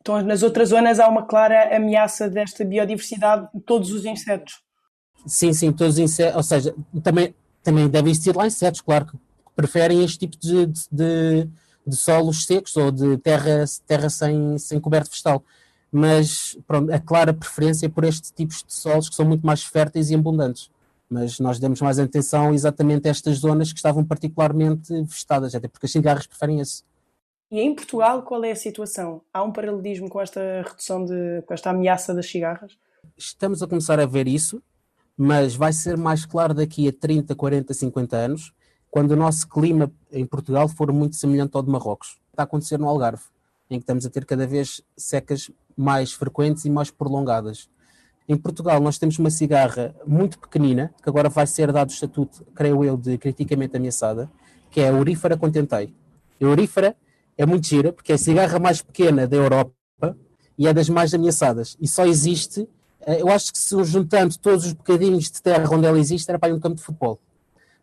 Então, 0.00 0.20
nas 0.22 0.42
outras 0.42 0.68
zonas 0.68 1.00
há 1.00 1.08
uma 1.08 1.24
clara 1.24 1.74
ameaça 1.74 2.28
desta 2.28 2.64
biodiversidade 2.64 3.48
de 3.54 3.60
todos 3.60 3.90
os 3.90 4.04
insetos. 4.04 4.62
Sim, 5.26 5.52
sim, 5.52 5.72
todos 5.72 5.94
os 5.94 5.98
insetos, 5.98 6.36
ou 6.36 6.42
seja, 6.42 6.74
também, 7.02 7.34
também 7.62 7.88
devem 7.88 8.10
existir 8.10 8.36
lá 8.36 8.46
insetos, 8.46 8.82
claro, 8.82 9.06
que 9.06 9.16
preferem 9.56 10.04
este 10.04 10.18
tipo 10.18 10.36
de, 10.38 10.66
de, 10.92 11.48
de 11.86 11.96
solos 11.96 12.44
secos 12.44 12.76
ou 12.76 12.90
de 12.90 13.16
terra, 13.18 13.64
terra 13.86 14.08
sem, 14.08 14.58
sem 14.58 14.80
coberto 14.80 15.10
vegetal. 15.10 15.42
Mas 15.90 16.58
pronto, 16.66 16.92
a 16.92 16.98
clara 16.98 17.32
preferência 17.32 17.86
é 17.86 17.88
por 17.88 18.04
estes 18.04 18.30
tipos 18.30 18.64
de 18.66 18.74
solos 18.74 19.08
que 19.08 19.14
são 19.14 19.24
muito 19.24 19.46
mais 19.46 19.62
férteis 19.62 20.10
e 20.10 20.14
abundantes. 20.14 20.70
Mas 21.08 21.38
nós 21.38 21.58
demos 21.58 21.80
mais 21.80 21.98
atenção 21.98 22.52
exatamente 22.52 23.06
a 23.06 23.10
estas 23.10 23.38
zonas 23.38 23.72
que 23.72 23.78
estavam 23.78 24.04
particularmente 24.04 24.92
vegetadas, 25.02 25.54
até 25.54 25.68
porque 25.68 25.86
as 25.86 25.92
cigarras 25.92 26.26
preferem 26.26 26.60
esse. 26.60 26.82
E 27.50 27.60
em 27.60 27.74
Portugal, 27.74 28.22
qual 28.22 28.42
é 28.44 28.50
a 28.50 28.56
situação? 28.56 29.20
Há 29.32 29.42
um 29.42 29.52
paralelismo 29.52 30.08
com 30.08 30.20
esta 30.20 30.40
redução 30.66 31.04
de, 31.04 31.42
com 31.46 31.54
esta 31.54 31.70
ameaça 31.70 32.12
das 32.12 32.28
cigarras? 32.28 32.76
Estamos 33.16 33.62
a 33.62 33.68
começar 33.68 34.00
a 34.00 34.06
ver 34.06 34.26
isso, 34.26 34.60
mas 35.16 35.54
vai 35.54 35.72
ser 35.72 35.96
mais 35.96 36.26
claro 36.26 36.52
daqui 36.52 36.88
a 36.88 36.92
30, 36.92 37.34
40, 37.34 37.72
50 37.72 38.16
anos, 38.16 38.52
quando 38.94 39.10
o 39.10 39.16
nosso 39.16 39.48
clima 39.48 39.90
em 40.12 40.24
Portugal 40.24 40.68
for 40.68 40.92
muito 40.92 41.16
semelhante 41.16 41.56
ao 41.56 41.64
de 41.64 41.68
Marrocos. 41.68 42.20
Está 42.30 42.42
a 42.42 42.44
acontecer 42.44 42.78
no 42.78 42.88
Algarve, 42.88 43.24
em 43.68 43.76
que 43.76 43.82
estamos 43.82 44.06
a 44.06 44.08
ter 44.08 44.24
cada 44.24 44.46
vez 44.46 44.80
secas 44.96 45.50
mais 45.76 46.12
frequentes 46.12 46.64
e 46.64 46.70
mais 46.70 46.92
prolongadas. 46.92 47.68
Em 48.28 48.36
Portugal 48.36 48.80
nós 48.80 48.96
temos 48.96 49.18
uma 49.18 49.30
cigarra 49.30 49.92
muito 50.06 50.38
pequenina, 50.38 50.94
que 51.02 51.08
agora 51.08 51.28
vai 51.28 51.44
ser 51.44 51.72
dado 51.72 51.90
o 51.90 51.92
estatuto, 51.92 52.46
creio 52.54 52.84
eu, 52.84 52.96
de 52.96 53.18
criticamente 53.18 53.76
ameaçada, 53.76 54.30
que 54.70 54.80
é 54.80 54.88
a 54.88 54.92
Eurífera 54.92 55.36
contentei. 55.36 55.92
A 56.40 56.44
Eurífera 56.44 56.96
é 57.36 57.44
muito 57.44 57.66
gira, 57.66 57.92
porque 57.92 58.12
é 58.12 58.14
a 58.14 58.18
cigarra 58.18 58.60
mais 58.60 58.80
pequena 58.80 59.26
da 59.26 59.36
Europa 59.36 59.74
e 60.56 60.68
é 60.68 60.72
das 60.72 60.88
mais 60.88 61.12
ameaçadas. 61.12 61.76
E 61.80 61.88
só 61.88 62.06
existe, 62.06 62.68
eh, 63.00 63.22
eu 63.22 63.28
acho 63.28 63.50
que 63.50 63.58
se 63.58 63.82
juntando 63.82 64.38
todos 64.38 64.64
os 64.64 64.72
bocadinhos 64.72 65.32
de 65.32 65.42
terra 65.42 65.68
onde 65.74 65.84
ela 65.84 65.98
existe, 65.98 66.28
era 66.28 66.38
para 66.38 66.54
um 66.54 66.60
campo 66.60 66.76
de 66.76 66.82
futebol 66.82 67.18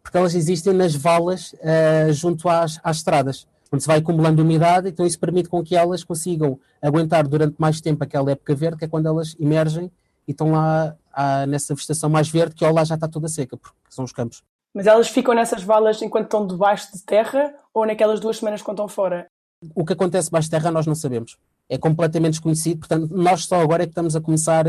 porque 0.02 0.18
elas 0.18 0.36
existem 0.36 0.74
nas 0.74 0.96
valas 0.96 1.54
uh, 1.54 2.12
junto 2.12 2.50
às, 2.50 2.80
às 2.84 2.98
estradas, 2.98 3.48
onde 3.72 3.84
se 3.84 3.88
vai 3.88 4.00
acumulando 4.00 4.42
umidade, 4.42 4.90
então 4.90 5.06
isso 5.06 5.20
permite 5.20 5.50
com 5.50 5.64
que 5.64 5.76
elas 5.76 6.04
consigam 6.04 6.60
aguentar 6.82 7.28
durante 7.28 7.56
mais 7.58 7.80
tempo 7.80 8.04
aquela 8.04 8.32
época 8.32 8.54
verde, 8.54 8.78
que 8.78 8.86
é 8.86 8.88
quando 8.88 9.08
elas 9.08 9.36
emergem 9.40 9.92
e 10.28 10.32
estão 10.32 10.52
lá 10.52 10.96
ah, 11.14 11.46
nessa 11.46 11.74
vegetação 11.74 12.10
mais 12.10 12.30
verde, 12.30 12.56
que 12.56 12.66
lá 12.66 12.84
já 12.84 12.96
está 12.96 13.08
toda 13.08 13.28
seca, 13.28 13.56
porque 13.56 13.78
são 13.90 14.04
os 14.04 14.12
campos. 14.12 14.44
Mas 14.74 14.88
elas 14.88 15.10
ficam 15.10 15.34
nessas 15.34 15.64
valas 15.64 16.02
enquanto 16.02 16.26
estão 16.26 16.48
debaixo 16.48 16.92
de 16.94 17.04
terra 17.04 17.54
ou 17.74 17.86
naquelas 17.86 18.20
duas 18.20 18.38
semanas 18.38 18.62
quando 18.62 18.78
estão 18.78 18.88
fora? 18.88 19.28
O 19.76 19.86
que 19.86 19.94
acontece 19.94 20.28
debaixo 20.28 20.48
de 20.48 20.52
terra 20.52 20.72
nós 20.72 20.88
não 20.88 20.96
sabemos. 20.96 21.38
É 21.70 21.78
completamente 21.78 22.34
desconhecido, 22.34 22.80
portanto, 22.80 23.10
nós 23.12 23.46
só 23.46 23.62
agora 23.62 23.84
é 23.84 23.86
que 23.86 23.92
estamos 23.92 24.16
a 24.16 24.22
começar 24.22 24.66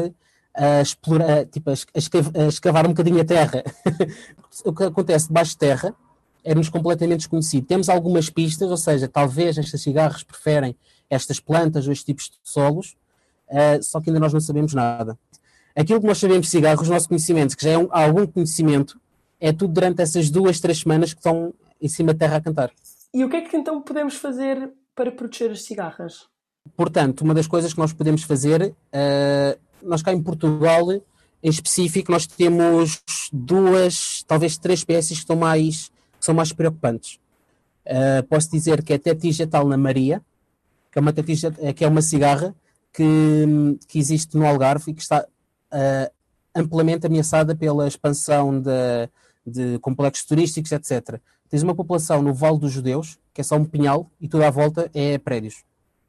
a 0.54 0.80
explorar, 0.82 1.46
tipo, 1.46 1.70
a 1.70 1.74
escavar, 1.94 2.42
a 2.42 2.46
escavar 2.46 2.86
um 2.86 2.90
bocadinho 2.90 3.20
a 3.20 3.24
terra. 3.24 3.64
o 4.64 4.72
que 4.72 4.84
acontece 4.84 5.28
debaixo 5.28 5.52
de 5.52 5.58
terra 5.58 5.94
é-nos 6.44 6.68
completamente 6.68 7.20
desconhecido. 7.20 7.66
Temos 7.66 7.88
algumas 7.88 8.28
pistas, 8.28 8.70
ou 8.70 8.76
seja, 8.76 9.08
talvez 9.08 9.56
estas 9.56 9.80
cigarras 9.80 10.22
preferem 10.22 10.76
estas 11.08 11.38
plantas 11.38 11.86
ou 11.86 11.92
estes 11.92 12.04
tipos 12.04 12.24
de 12.24 12.38
solos, 12.42 12.96
uh, 13.48 13.82
só 13.82 14.00
que 14.00 14.10
ainda 14.10 14.20
nós 14.20 14.32
não 14.32 14.40
sabemos 14.40 14.74
nada. 14.74 15.18
Aquilo 15.74 16.00
que 16.00 16.06
nós 16.06 16.18
sabemos 16.18 16.46
de 16.46 16.50
cigarros, 16.50 16.88
o 16.88 16.92
nosso 16.92 17.08
conhecimento, 17.08 17.56
que 17.56 17.64
já 17.64 17.70
é 17.70 17.78
um, 17.78 17.88
algum 17.90 18.26
conhecimento, 18.26 19.00
é 19.40 19.52
tudo 19.52 19.72
durante 19.72 20.02
essas 20.02 20.30
duas, 20.30 20.60
três 20.60 20.80
semanas 20.80 21.12
que 21.12 21.20
estão 21.20 21.54
em 21.80 21.88
cima 21.88 22.12
da 22.12 22.18
terra 22.18 22.36
a 22.36 22.40
cantar. 22.40 22.70
E 23.12 23.24
o 23.24 23.28
que 23.28 23.36
é 23.36 23.40
que 23.42 23.56
então 23.56 23.80
podemos 23.80 24.16
fazer 24.16 24.70
para 24.94 25.10
proteger 25.10 25.50
as 25.50 25.62
cigarras? 25.62 26.26
Portanto, 26.76 27.22
uma 27.22 27.34
das 27.34 27.46
coisas 27.46 27.72
que 27.72 27.78
nós 27.78 27.92
podemos 27.92 28.22
fazer 28.22 28.62
uh, 28.62 29.58
nós 29.82 30.02
cá 30.02 30.12
em 30.12 30.22
Portugal, 30.22 30.90
em 30.90 31.50
específico, 31.50 32.12
nós 32.12 32.26
temos 32.26 33.02
duas, 33.32 34.22
talvez 34.26 34.56
três 34.56 34.80
espécies 34.80 35.18
que, 35.18 35.24
estão 35.24 35.36
mais, 35.36 35.90
que 36.18 36.24
são 36.24 36.34
mais 36.34 36.52
preocupantes. 36.52 37.18
Uh, 37.84 38.22
posso 38.28 38.50
dizer 38.50 38.82
que 38.82 38.92
é 38.92 38.98
tetija 38.98 39.48
na 39.66 39.76
Maria, 39.76 40.22
que 40.90 40.98
é 40.98 41.00
uma 41.00 41.12
tetija, 41.12 41.50
que 41.74 41.84
é 41.84 41.88
uma 41.88 42.02
cigarra 42.02 42.54
que, 42.92 43.78
que 43.88 43.98
existe 43.98 44.36
no 44.36 44.46
Algarve 44.46 44.92
e 44.92 44.94
que 44.94 45.02
está 45.02 45.24
uh, 45.24 46.12
amplamente 46.54 47.06
ameaçada 47.06 47.56
pela 47.56 47.88
expansão 47.88 48.60
de, 48.60 49.08
de 49.46 49.78
complexos 49.80 50.24
turísticos, 50.24 50.70
etc. 50.70 51.18
Tens 51.48 51.62
uma 51.62 51.74
população 51.74 52.22
no 52.22 52.32
Vale 52.32 52.58
dos 52.58 52.72
Judeus, 52.72 53.18
que 53.34 53.40
é 53.40 53.44
só 53.44 53.56
um 53.56 53.64
pinhal, 53.64 54.10
e 54.20 54.28
toda 54.28 54.46
à 54.46 54.50
volta 54.50 54.90
é 54.94 55.18
prédios. 55.18 55.64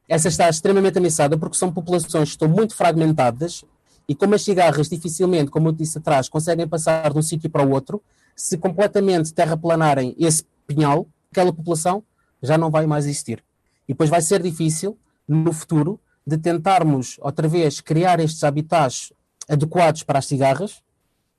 Essa 0.07 0.27
está 0.27 0.49
extremamente 0.49 0.97
ameaçada 0.97 1.37
porque 1.37 1.57
são 1.57 1.71
populações 1.71 2.29
que 2.29 2.35
estão 2.35 2.47
muito 2.47 2.75
fragmentadas 2.75 3.63
e 4.07 4.13
como 4.13 4.35
as 4.35 4.41
cigarras 4.41 4.89
dificilmente, 4.89 5.49
como 5.49 5.69
eu 5.69 5.71
disse 5.71 5.97
atrás, 5.97 6.27
conseguem 6.27 6.67
passar 6.67 7.11
de 7.11 7.17
um 7.17 7.21
sítio 7.21 7.49
para 7.49 7.65
o 7.65 7.71
outro, 7.71 8.01
se 8.35 8.57
completamente 8.57 9.33
terraplanarem 9.33 10.15
esse 10.19 10.43
pinhal, 10.67 11.07
aquela 11.31 11.53
população 11.53 12.03
já 12.41 12.57
não 12.57 12.69
vai 12.69 12.85
mais 12.85 13.05
existir. 13.05 13.43
E 13.87 13.93
depois 13.93 14.09
vai 14.09 14.21
ser 14.21 14.41
difícil, 14.41 14.97
no 15.27 15.53
futuro, 15.53 15.99
de 16.25 16.37
tentarmos 16.37 17.17
outra 17.21 17.47
vez 17.47 17.79
criar 17.79 18.19
estes 18.19 18.43
habitats 18.43 19.13
adequados 19.47 20.03
para 20.03 20.19
as 20.19 20.25
cigarras, 20.25 20.81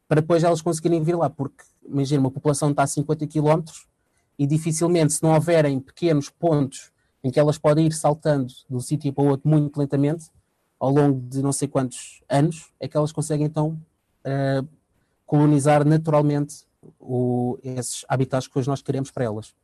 para 0.08 0.20
depois 0.20 0.44
elas 0.44 0.62
conseguirem 0.62 1.02
vir 1.02 1.16
lá, 1.16 1.28
porque 1.28 1.64
imagina, 1.86 2.20
uma 2.20 2.30
população 2.30 2.70
está 2.70 2.82
a 2.82 2.86
50 2.86 3.26
km 3.26 3.62
e 4.38 4.46
dificilmente, 4.46 5.14
se 5.14 5.22
não 5.22 5.34
houverem 5.34 5.80
pequenos 5.80 6.28
pontos 6.28 6.90
em 7.24 7.30
que 7.30 7.40
elas 7.40 7.56
podem 7.56 7.86
ir 7.86 7.92
saltando 7.92 8.52
de 8.68 8.76
um 8.76 8.80
sítio 8.80 9.10
para 9.12 9.24
o 9.24 9.28
outro 9.28 9.48
muito 9.48 9.78
lentamente, 9.78 10.26
ao 10.78 10.90
longo 10.90 11.18
de 11.18 11.42
não 11.42 11.52
sei 11.52 11.66
quantos 11.66 12.22
anos, 12.28 12.70
é 12.78 12.86
que 12.86 12.96
elas 12.96 13.10
conseguem 13.10 13.46
então 13.46 13.80
uh, 14.26 14.68
colonizar 15.24 15.86
naturalmente 15.86 16.66
o, 17.00 17.58
esses 17.64 18.04
habitats 18.06 18.46
que 18.46 18.58
hoje 18.58 18.68
nós 18.68 18.82
queremos 18.82 19.10
para 19.10 19.24
elas. 19.24 19.54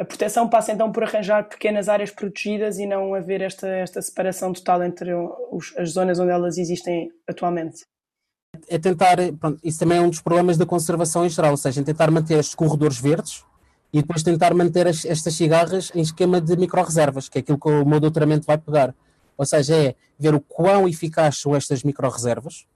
A 0.00 0.04
proteção 0.06 0.48
passa 0.48 0.72
então 0.72 0.90
por 0.90 1.04
arranjar 1.04 1.46
pequenas 1.46 1.86
áreas 1.86 2.10
protegidas 2.10 2.78
e 2.78 2.86
não 2.86 3.14
haver 3.14 3.42
esta, 3.42 3.68
esta 3.68 4.00
separação 4.00 4.52
total 4.54 4.82
entre 4.82 5.12
os, 5.50 5.76
as 5.76 5.90
zonas 5.90 6.18
onde 6.18 6.30
elas 6.30 6.56
existem 6.56 7.12
atualmente. 7.28 7.84
É 8.68 8.78
tentar, 8.78 9.16
pronto, 9.38 9.60
isso 9.62 9.78
também 9.78 9.98
é 9.98 10.00
um 10.00 10.08
dos 10.08 10.20
problemas 10.20 10.56
da 10.56 10.64
conservação 10.64 11.26
em 11.26 11.28
geral, 11.28 11.50
ou 11.50 11.56
seja, 11.58 11.84
tentar 11.84 12.10
manter 12.10 12.38
estes 12.38 12.54
corredores 12.54 12.98
verdes 12.98 13.44
e 13.92 14.00
depois 14.00 14.22
tentar 14.22 14.54
manter 14.54 14.86
as, 14.86 15.04
estas 15.04 15.34
cigarras 15.34 15.92
em 15.94 16.00
esquema 16.00 16.40
de 16.40 16.56
micro-reservas, 16.56 17.28
que 17.28 17.38
é 17.38 17.40
aquilo 17.40 17.58
que 17.58 17.68
o 17.68 17.84
meu 17.84 18.00
doutoramento 18.00 18.46
vai 18.46 18.56
pegar. 18.56 18.94
Ou 19.36 19.44
seja, 19.44 19.76
é 19.76 19.94
ver 20.18 20.34
o 20.34 20.40
quão 20.40 20.88
eficazes 20.88 21.40
são 21.40 21.54
estas 21.54 21.82
micro-reservas 21.82 22.66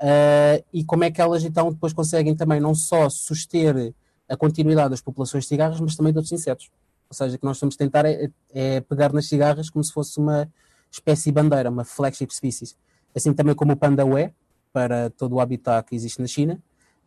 uh, 0.00 0.64
e 0.72 0.84
como 0.84 1.04
é 1.04 1.10
que 1.10 1.20
elas 1.20 1.44
então 1.44 1.70
depois 1.70 1.92
conseguem 1.92 2.34
também 2.34 2.60
não 2.60 2.74
só 2.74 3.08
suster 3.08 3.92
a 4.28 4.36
continuidade 4.36 4.90
das 4.90 5.00
populações 5.00 5.44
de 5.44 5.48
cigarras, 5.48 5.80
mas 5.80 5.94
também 5.94 6.12
de 6.12 6.18
outros 6.18 6.32
insetos. 6.32 6.70
Ou 7.08 7.14
seja, 7.14 7.38
que 7.38 7.44
nós 7.44 7.56
estamos 7.56 7.74
a 7.76 7.78
tentar 7.78 8.04
é, 8.06 8.30
é 8.52 8.80
pegar 8.80 9.12
nas 9.12 9.28
cigarras 9.28 9.70
como 9.70 9.84
se 9.84 9.92
fosse 9.92 10.18
uma 10.18 10.48
espécie 10.90 11.30
bandeira, 11.30 11.70
uma 11.70 11.84
flagship 11.84 12.34
species. 12.34 12.76
Assim 13.14 13.32
também 13.32 13.54
como 13.54 13.72
o 13.72 13.76
panda 13.76 14.02
é, 14.18 14.32
para 14.72 15.10
todo 15.10 15.34
o 15.34 15.40
habitat 15.40 15.88
que 15.88 15.94
existe 15.94 16.20
na 16.20 16.26
China, 16.26 16.58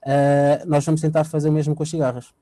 uh, 0.03 0.67
nós 0.67 0.85
vamos 0.85 1.01
tentar 1.01 1.23
fazer 1.23 1.49
o 1.49 1.51
mesmo 1.51 1.75
com 1.75 1.83
as 1.83 1.89
cigarras. 1.89 2.33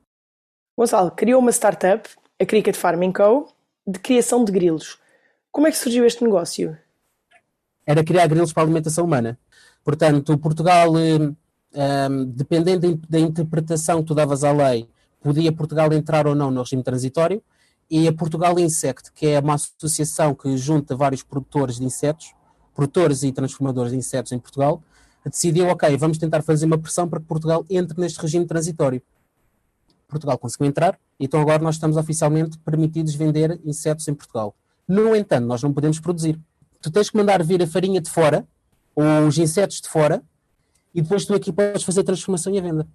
Gonçalo 0.77 1.09
criou 1.09 1.41
uma 1.41 1.51
startup, 1.51 2.07
a 2.39 2.45
Cricket 2.45 2.75
Farming 2.75 3.11
Co., 3.11 3.51
de 3.85 3.97
criação 3.97 4.45
de 4.45 4.51
grilos. 4.51 4.99
Como 5.51 5.65
é 5.65 5.71
que 5.71 5.77
surgiu 5.77 6.05
este 6.05 6.23
negócio? 6.23 6.77
Era 7.83 8.03
criar 8.03 8.27
grilos 8.27 8.53
para 8.53 8.61
alimentação 8.61 9.05
humana. 9.05 9.39
Portanto, 9.83 10.37
Portugal, 10.37 10.93
um, 10.93 11.35
ehm, 11.73 12.25
dependendo 12.25 12.95
da 13.09 13.17
interpretação 13.17 14.01
que 14.01 14.09
tu 14.09 14.13
davas 14.13 14.43
à 14.43 14.51
lei, 14.51 14.87
podia 15.19 15.51
Portugal 15.51 15.91
entrar 15.93 16.27
ou 16.27 16.35
não 16.35 16.51
no 16.51 16.61
regime 16.61 16.83
transitório, 16.83 17.41
e 17.89 18.07
a 18.07 18.13
Portugal 18.13 18.59
Insect, 18.59 19.11
que 19.13 19.25
é 19.25 19.39
uma 19.39 19.55
associação 19.55 20.35
que 20.35 20.55
junta 20.57 20.95
vários 20.95 21.23
produtores 21.23 21.77
de 21.77 21.85
insetos, 21.85 22.35
produtores 22.75 23.23
e 23.23 23.31
transformadores 23.31 23.93
de 23.93 23.97
insetos 23.97 24.31
em 24.31 24.37
Portugal, 24.37 24.83
decidiu, 25.25 25.69
ok, 25.69 25.97
vamos 25.97 26.19
tentar 26.19 26.43
fazer 26.43 26.67
uma 26.67 26.77
pressão 26.77 27.09
para 27.09 27.19
que 27.19 27.25
Portugal 27.25 27.65
entre 27.67 27.99
neste 27.99 28.21
regime 28.21 28.45
transitório. 28.45 29.01
Portugal 30.07 30.37
conseguiu 30.37 30.67
entrar, 30.67 30.97
então 31.19 31.39
agora 31.41 31.61
nós 31.61 31.75
estamos 31.75 31.97
oficialmente 31.97 32.57
permitidos 32.59 33.13
vender 33.13 33.59
insetos 33.65 34.07
em 34.07 34.13
Portugal. 34.13 34.55
No 34.87 35.15
entanto, 35.15 35.45
nós 35.45 35.61
não 35.61 35.73
podemos 35.73 35.99
produzir. 35.99 36.39
Tu 36.81 36.89
tens 36.91 37.09
que 37.09 37.17
mandar 37.17 37.43
vir 37.43 37.61
a 37.61 37.67
farinha 37.67 37.99
de 37.99 38.09
fora, 38.09 38.47
ou 38.95 39.27
os 39.27 39.37
insetos 39.37 39.81
de 39.81 39.89
fora, 39.89 40.23
e 40.93 41.01
depois 41.01 41.25
tu 41.25 41.33
aqui 41.33 41.51
podes 41.51 41.83
fazer 41.83 42.01
a 42.01 42.03
transformação 42.03 42.53
e 42.53 42.57
a 42.57 42.61
venda. 42.61 42.87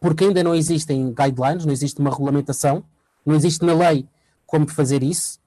Porque 0.00 0.24
ainda 0.24 0.42
não 0.42 0.54
existem 0.54 1.14
guidelines, 1.14 1.64
não 1.64 1.72
existe 1.72 2.00
uma 2.00 2.10
regulamentação, 2.10 2.84
não 3.24 3.34
existe 3.34 3.64
na 3.64 3.72
lei 3.72 4.06
como 4.46 4.68
fazer 4.68 5.02
isso, 5.02 5.38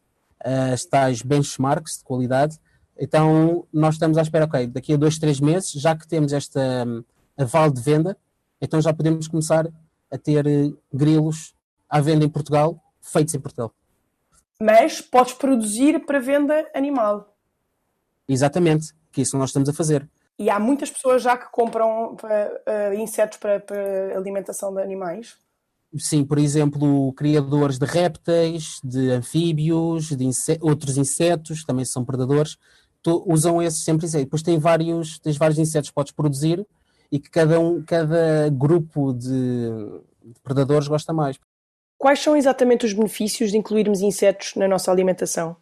as 0.71 0.85
tais 0.85 1.21
benchmarks 1.21 1.97
de 1.97 2.03
qualidade. 2.03 2.57
Então, 2.97 3.65
nós 3.71 3.95
estamos 3.95 4.17
à 4.17 4.21
espera, 4.21 4.45
ok, 4.45 4.67
daqui 4.67 4.93
a 4.93 4.97
dois, 4.97 5.17
três 5.17 5.39
meses, 5.39 5.71
já 5.71 5.95
que 5.95 6.07
temos 6.07 6.33
esta 6.33 6.59
um, 6.85 7.03
aval 7.37 7.69
de 7.69 7.81
venda, 7.81 8.17
então 8.61 8.81
já 8.81 8.93
podemos 8.93 9.27
começar 9.27 9.69
a 10.11 10.17
ter 10.17 10.45
eh, 10.47 10.71
grilos 10.91 11.53
à 11.89 11.99
venda 11.99 12.25
em 12.25 12.29
Portugal, 12.29 12.81
feitos 13.01 13.33
em 13.33 13.39
Portugal. 13.39 13.73
Mas 14.59 15.01
podes 15.01 15.33
produzir 15.33 16.05
para 16.05 16.19
venda 16.19 16.69
animal. 16.75 17.35
Exatamente, 18.27 18.93
que 19.11 19.21
isso 19.21 19.37
nós 19.37 19.49
estamos 19.49 19.69
a 19.69 19.73
fazer. 19.73 20.07
E 20.37 20.49
há 20.49 20.59
muitas 20.59 20.89
pessoas 20.89 21.21
já 21.21 21.37
que 21.37 21.51
compram 21.51 22.13
uh, 22.13 22.93
insetos 22.93 23.37
para, 23.37 23.59
para 23.59 24.17
alimentação 24.17 24.73
de 24.73 24.81
animais. 24.81 25.35
Sim, 25.97 26.23
por 26.23 26.37
exemplo, 26.37 27.11
criadores 27.13 27.79
de 27.79 27.85
répteis, 27.85 28.79
de 28.83 29.09
anfíbios, 29.09 30.09
de 30.09 30.23
inset 30.23 30.59
outros 30.61 30.97
insetos, 30.97 31.63
também 31.63 31.83
são 31.83 32.05
predadores, 32.05 32.57
usam 33.25 33.61
esses 33.61 33.83
sempre 33.83 34.05
insetos. 34.05 34.25
Depois 34.25 34.43
tem 34.43 34.59
vários, 34.59 35.19
tens 35.19 35.35
vários 35.35 35.57
insetos 35.57 35.89
que 35.89 35.95
podes 35.95 36.11
produzir 36.11 36.65
e 37.11 37.19
que 37.19 37.29
cada, 37.29 37.59
um, 37.59 37.81
cada 37.81 38.49
grupo 38.49 39.13
de, 39.13 39.69
predadores 40.43 40.87
gosta 40.87 41.13
mais. 41.13 41.39
Quais 41.97 42.19
são 42.19 42.35
exatamente 42.35 42.85
os 42.85 42.93
benefícios 42.93 43.51
de 43.51 43.57
incluirmos 43.57 44.01
insetos 44.01 44.55
na 44.55 44.67
nossa 44.67 44.91
alimentação? 44.91 45.55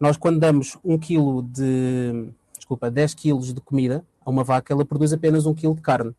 Nós, 0.00 0.16
quando 0.16 0.40
damos 0.40 0.76
um 0.84 0.98
quilo 0.98 1.42
de, 1.42 2.28
desculpa, 2.56 2.90
10 2.90 3.14
quilos 3.14 3.54
de 3.54 3.60
comida 3.60 4.04
a 4.24 4.30
uma 4.30 4.42
vaca, 4.42 4.72
ela 4.72 4.84
produz 4.84 5.12
apenas 5.12 5.46
um 5.46 5.54
quilo 5.54 5.74
de 5.74 5.80
carne. 5.80 6.14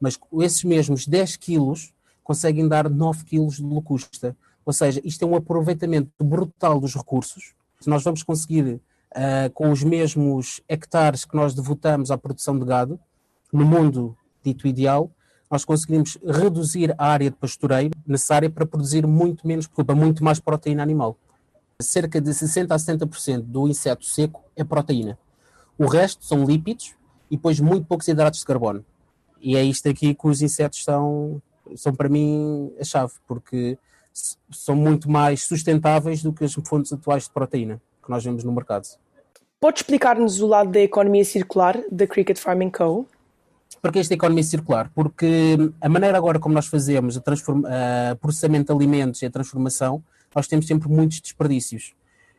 Mas 0.00 0.18
esses 0.40 0.64
mesmos 0.64 1.06
10 1.06 1.36
quilos 1.36 1.92
conseguem 2.24 2.66
dar 2.66 2.88
9 2.88 3.24
quilos 3.24 3.56
de 3.56 3.62
locusta. 3.62 4.34
Ou 4.64 4.72
seja, 4.72 5.00
isto 5.04 5.22
é 5.24 5.28
um 5.28 5.36
aproveitamento 5.36 6.10
brutal 6.18 6.80
dos 6.80 6.94
recursos. 6.94 7.54
Se 7.80 7.88
nós 7.88 8.02
vamos 8.02 8.22
conseguir, 8.22 8.64
uh, 8.64 9.50
com 9.52 9.70
os 9.70 9.84
mesmos 9.84 10.60
hectares 10.68 11.24
que 11.24 11.36
nós 11.36 11.54
devotamos 11.54 12.10
à 12.10 12.18
produção 12.18 12.58
de 12.58 12.64
gado, 12.64 12.98
no 13.56 13.64
mundo 13.64 14.16
dito 14.44 14.68
ideal, 14.68 15.10
nós 15.50 15.64
conseguimos 15.64 16.18
reduzir 16.24 16.94
a 16.98 17.06
área 17.06 17.30
de 17.30 17.36
pastoreio 17.36 17.90
necessária 18.06 18.50
para 18.50 18.66
produzir 18.66 19.06
muito 19.06 19.46
menos, 19.46 19.66
desculpa, 19.66 19.94
muito 19.94 20.22
mais 20.22 20.38
proteína 20.38 20.82
animal. 20.82 21.16
Cerca 21.80 22.20
de 22.20 22.32
60 22.32 22.74
a 22.74 22.76
70% 22.76 23.42
do 23.42 23.68
inseto 23.68 24.04
seco 24.04 24.42
é 24.54 24.64
proteína. 24.64 25.18
O 25.78 25.86
resto 25.86 26.24
são 26.24 26.44
lípidos 26.44 26.94
e 27.30 27.36
depois 27.36 27.60
muito 27.60 27.86
poucos 27.86 28.08
hidratos 28.08 28.40
de 28.40 28.46
carbono. 28.46 28.84
E 29.40 29.56
é 29.56 29.62
isto 29.62 29.88
aqui 29.88 30.14
que 30.14 30.26
os 30.26 30.42
insetos 30.42 30.82
são, 30.82 31.40
são 31.76 31.94
para 31.94 32.08
mim 32.08 32.72
a 32.80 32.84
chave, 32.84 33.12
porque 33.26 33.78
são 34.50 34.74
muito 34.74 35.10
mais 35.10 35.44
sustentáveis 35.44 36.22
do 36.22 36.32
que 36.32 36.44
as 36.44 36.54
fontes 36.54 36.92
atuais 36.92 37.24
de 37.24 37.30
proteína 37.30 37.80
que 38.02 38.10
nós 38.10 38.24
vemos 38.24 38.42
no 38.42 38.52
mercado. 38.52 38.86
Pode 39.60 39.80
explicar-nos 39.80 40.40
o 40.40 40.46
lado 40.46 40.70
da 40.70 40.80
economia 40.80 41.24
circular 41.24 41.78
da 41.90 42.06
Cricket 42.06 42.38
Farming 42.38 42.70
Co? 42.70 43.06
Porque 43.86 44.00
esta 44.00 44.14
economia 44.14 44.42
circular? 44.42 44.90
Porque 44.92 45.56
a 45.80 45.88
maneira 45.88 46.18
agora 46.18 46.40
como 46.40 46.52
nós 46.52 46.66
fazemos 46.66 47.16
o 47.16 47.22
processamento 48.20 48.66
de 48.66 48.76
alimentos 48.76 49.22
e 49.22 49.26
a 49.26 49.30
transformação, 49.30 50.02
nós 50.34 50.48
temos 50.48 50.66
sempre 50.66 50.88
muitos 50.88 51.20
desperdícios. 51.20 51.94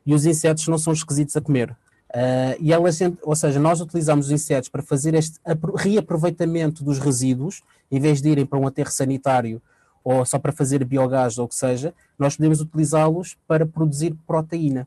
E 0.05 0.13
os 0.13 0.25
insetos 0.25 0.67
não 0.67 0.77
são 0.77 0.91
esquisitos 0.91 1.37
a 1.37 1.41
comer. 1.41 1.71
Uh, 2.09 2.59
e 2.59 2.73
elas, 2.73 2.99
ou 3.21 3.33
seja, 3.33 3.61
nós 3.61 3.79
utilizamos 3.79 4.25
os 4.25 4.31
insetos 4.33 4.67
para 4.67 4.83
fazer 4.83 5.13
este 5.13 5.39
reaproveitamento 5.73 6.83
dos 6.83 6.99
resíduos, 6.99 7.63
em 7.89 7.97
vez 8.01 8.21
de 8.21 8.27
irem 8.27 8.45
para 8.45 8.59
um 8.59 8.67
aterro 8.67 8.91
sanitário 8.91 9.61
ou 10.03 10.25
só 10.25 10.37
para 10.37 10.51
fazer 10.51 10.83
biogás 10.83 11.37
ou 11.37 11.45
o 11.45 11.47
que 11.47 11.55
seja, 11.55 11.93
nós 12.19 12.35
podemos 12.35 12.59
utilizá-los 12.59 13.37
para 13.47 13.65
produzir 13.65 14.13
proteína, 14.27 14.85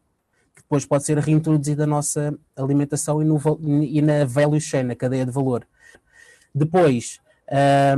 que 0.54 0.60
depois 0.60 0.84
pode 0.84 1.04
ser 1.04 1.16
reintroduzida 1.16 1.86
na 1.86 1.96
nossa 1.96 2.34
alimentação 2.54 3.22
e, 3.22 3.24
no, 3.24 3.40
e 3.82 4.02
na 4.02 4.26
value 4.26 4.60
chain, 4.60 4.82
na 4.82 4.94
cadeia 4.94 5.24
de 5.24 5.32
valor. 5.32 5.66
Depois, 6.54 7.20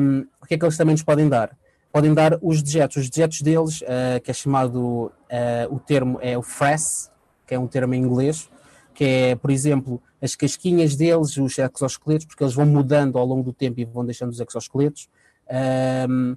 um, 0.01 0.27
o 0.41 0.47
que 0.47 0.55
é 0.55 0.59
que 0.59 0.65
eles 0.65 0.77
também 0.77 0.95
nos 0.95 1.03
podem 1.03 1.29
dar? 1.29 1.57
Podem 1.93 2.15
dar 2.15 2.39
os 2.41 2.63
dejetos. 2.63 2.97
Os 2.97 3.11
dejetos 3.11 3.43
deles, 3.43 3.83
uh, 3.83 4.21
que 4.23 4.31
é 4.31 4.35
chamado, 4.35 4.81
uh, 4.81 5.75
o 5.75 5.79
termo 5.79 6.19
é 6.23 6.37
o 6.37 6.43
frass, 6.43 7.11
que 7.47 7.55
é 7.55 7.59
um 7.59 7.67
termo 7.67 7.95
em 7.95 8.03
inglês, 8.03 8.49
que 8.95 9.05
é, 9.05 9.37
por 9.37 9.51
exemplo, 9.51 10.03
as 10.21 10.35
casquinhas 10.35 10.97
deles, 10.97 11.37
os 11.37 11.59
exoesqueletos, 11.59 12.27
porque 12.27 12.43
eles 12.43 12.55
vão 12.55 12.65
mudando 12.65 13.19
ao 13.19 13.27
longo 13.27 13.43
do 13.43 13.53
tempo 13.53 13.81
e 13.81 13.85
vão 13.85 14.05
deixando 14.05 14.31
os 14.31 14.41
exoesqueletos. 14.41 15.09
Um, 16.09 16.37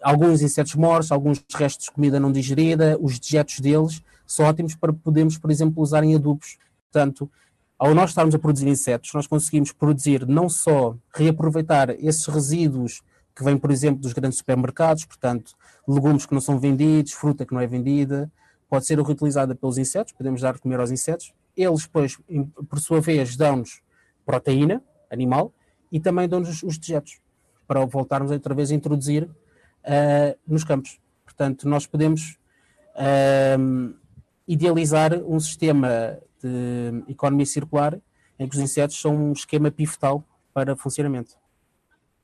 alguns 0.00 0.40
insetos 0.40 0.74
mortos, 0.74 1.10
alguns 1.10 1.44
restos 1.54 1.86
de 1.86 1.90
comida 1.90 2.20
não 2.20 2.30
digerida, 2.30 2.96
os 3.00 3.18
dejetos 3.18 3.60
deles 3.60 4.02
são 4.26 4.46
ótimos 4.46 4.74
para 4.74 4.92
podermos, 4.92 5.36
por 5.38 5.50
exemplo, 5.50 5.82
usar 5.82 6.04
em 6.04 6.14
adubos. 6.14 6.58
Portanto, 6.90 7.30
ao 7.78 7.94
nós 7.94 8.10
estarmos 8.10 8.34
a 8.34 8.38
produzir 8.38 8.68
insetos, 8.68 9.12
nós 9.12 9.26
conseguimos 9.26 9.72
produzir 9.72 10.26
não 10.26 10.48
só 10.48 10.96
reaproveitar 11.14 11.90
esses 11.90 12.26
resíduos 12.26 13.02
que 13.34 13.44
vêm, 13.44 13.58
por 13.58 13.70
exemplo, 13.70 14.00
dos 14.00 14.14
grandes 14.14 14.38
supermercados, 14.38 15.04
portanto, 15.04 15.54
legumes 15.86 16.24
que 16.24 16.32
não 16.32 16.40
são 16.40 16.58
vendidos, 16.58 17.12
fruta 17.12 17.44
que 17.44 17.52
não 17.52 17.60
é 17.60 17.66
vendida, 17.66 18.30
pode 18.68 18.86
ser 18.86 18.98
reutilizada 18.98 19.54
pelos 19.54 19.76
insetos, 19.76 20.12
podemos 20.14 20.40
dar 20.40 20.54
de 20.54 20.60
comer 20.60 20.80
aos 20.80 20.90
insetos. 20.90 21.34
Eles, 21.54 21.86
por 21.86 22.80
sua 22.80 23.00
vez, 23.00 23.36
dão-nos 23.36 23.82
proteína 24.24 24.82
animal 25.10 25.52
e 25.92 26.00
também 26.00 26.28
dão-nos 26.28 26.62
os 26.62 26.78
dejetos, 26.78 27.20
para 27.66 27.84
voltarmos 27.84 28.30
outra 28.30 28.54
vez 28.54 28.70
a 28.70 28.74
introduzir 28.74 29.24
uh, 29.24 30.38
nos 30.46 30.64
campos. 30.64 30.98
Portanto, 31.24 31.68
nós 31.68 31.86
podemos 31.86 32.38
uh, 32.94 33.94
idealizar 34.48 35.14
um 35.14 35.38
sistema 35.38 36.18
de 36.42 36.48
hum, 36.48 37.04
economia 37.08 37.46
circular, 37.46 37.98
em 38.38 38.48
que 38.48 38.56
os 38.56 38.62
insetos 38.62 39.00
são 39.00 39.14
um 39.16 39.32
esquema 39.32 39.70
pivotal 39.70 40.24
para 40.52 40.76
funcionamento. 40.76 41.36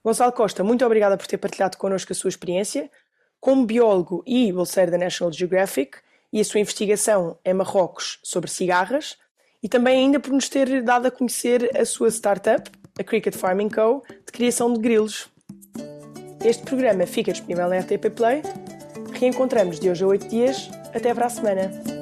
Gonçalo 0.04 0.32
Costa, 0.32 0.64
muito 0.64 0.84
obrigada 0.84 1.16
por 1.16 1.26
ter 1.26 1.38
partilhado 1.38 1.76
connosco 1.76 2.12
a 2.12 2.14
sua 2.14 2.28
experiência. 2.28 2.90
Como 3.40 3.66
biólogo 3.66 4.22
e 4.26 4.52
bolseiro 4.52 4.90
da 4.90 4.98
National 4.98 5.32
Geographic, 5.32 5.98
e 6.32 6.40
a 6.40 6.44
sua 6.44 6.60
investigação 6.60 7.38
em 7.44 7.52
Marrocos 7.52 8.18
sobre 8.22 8.50
cigarras, 8.50 9.18
e 9.62 9.68
também 9.68 10.00
ainda 10.00 10.18
por 10.18 10.32
nos 10.32 10.48
ter 10.48 10.82
dado 10.82 11.06
a 11.06 11.10
conhecer 11.10 11.70
a 11.76 11.84
sua 11.84 12.08
startup, 12.08 12.70
a 12.98 13.04
Cricket 13.04 13.36
Farming 13.36 13.68
Co., 13.68 14.02
de 14.08 14.32
criação 14.32 14.72
de 14.72 14.80
grilos. 14.80 15.28
Este 16.44 16.64
programa 16.64 17.06
fica 17.06 17.32
disponível 17.32 17.68
na 17.68 17.78
RTP 17.78 18.10
Play. 18.16 18.42
Reencontramos 19.12 19.78
de 19.78 19.88
hoje 19.88 20.02
a 20.02 20.06
oito 20.08 20.26
dias. 20.28 20.68
Até 20.92 21.14
para 21.14 21.26
a 21.26 21.30
semana. 21.30 22.01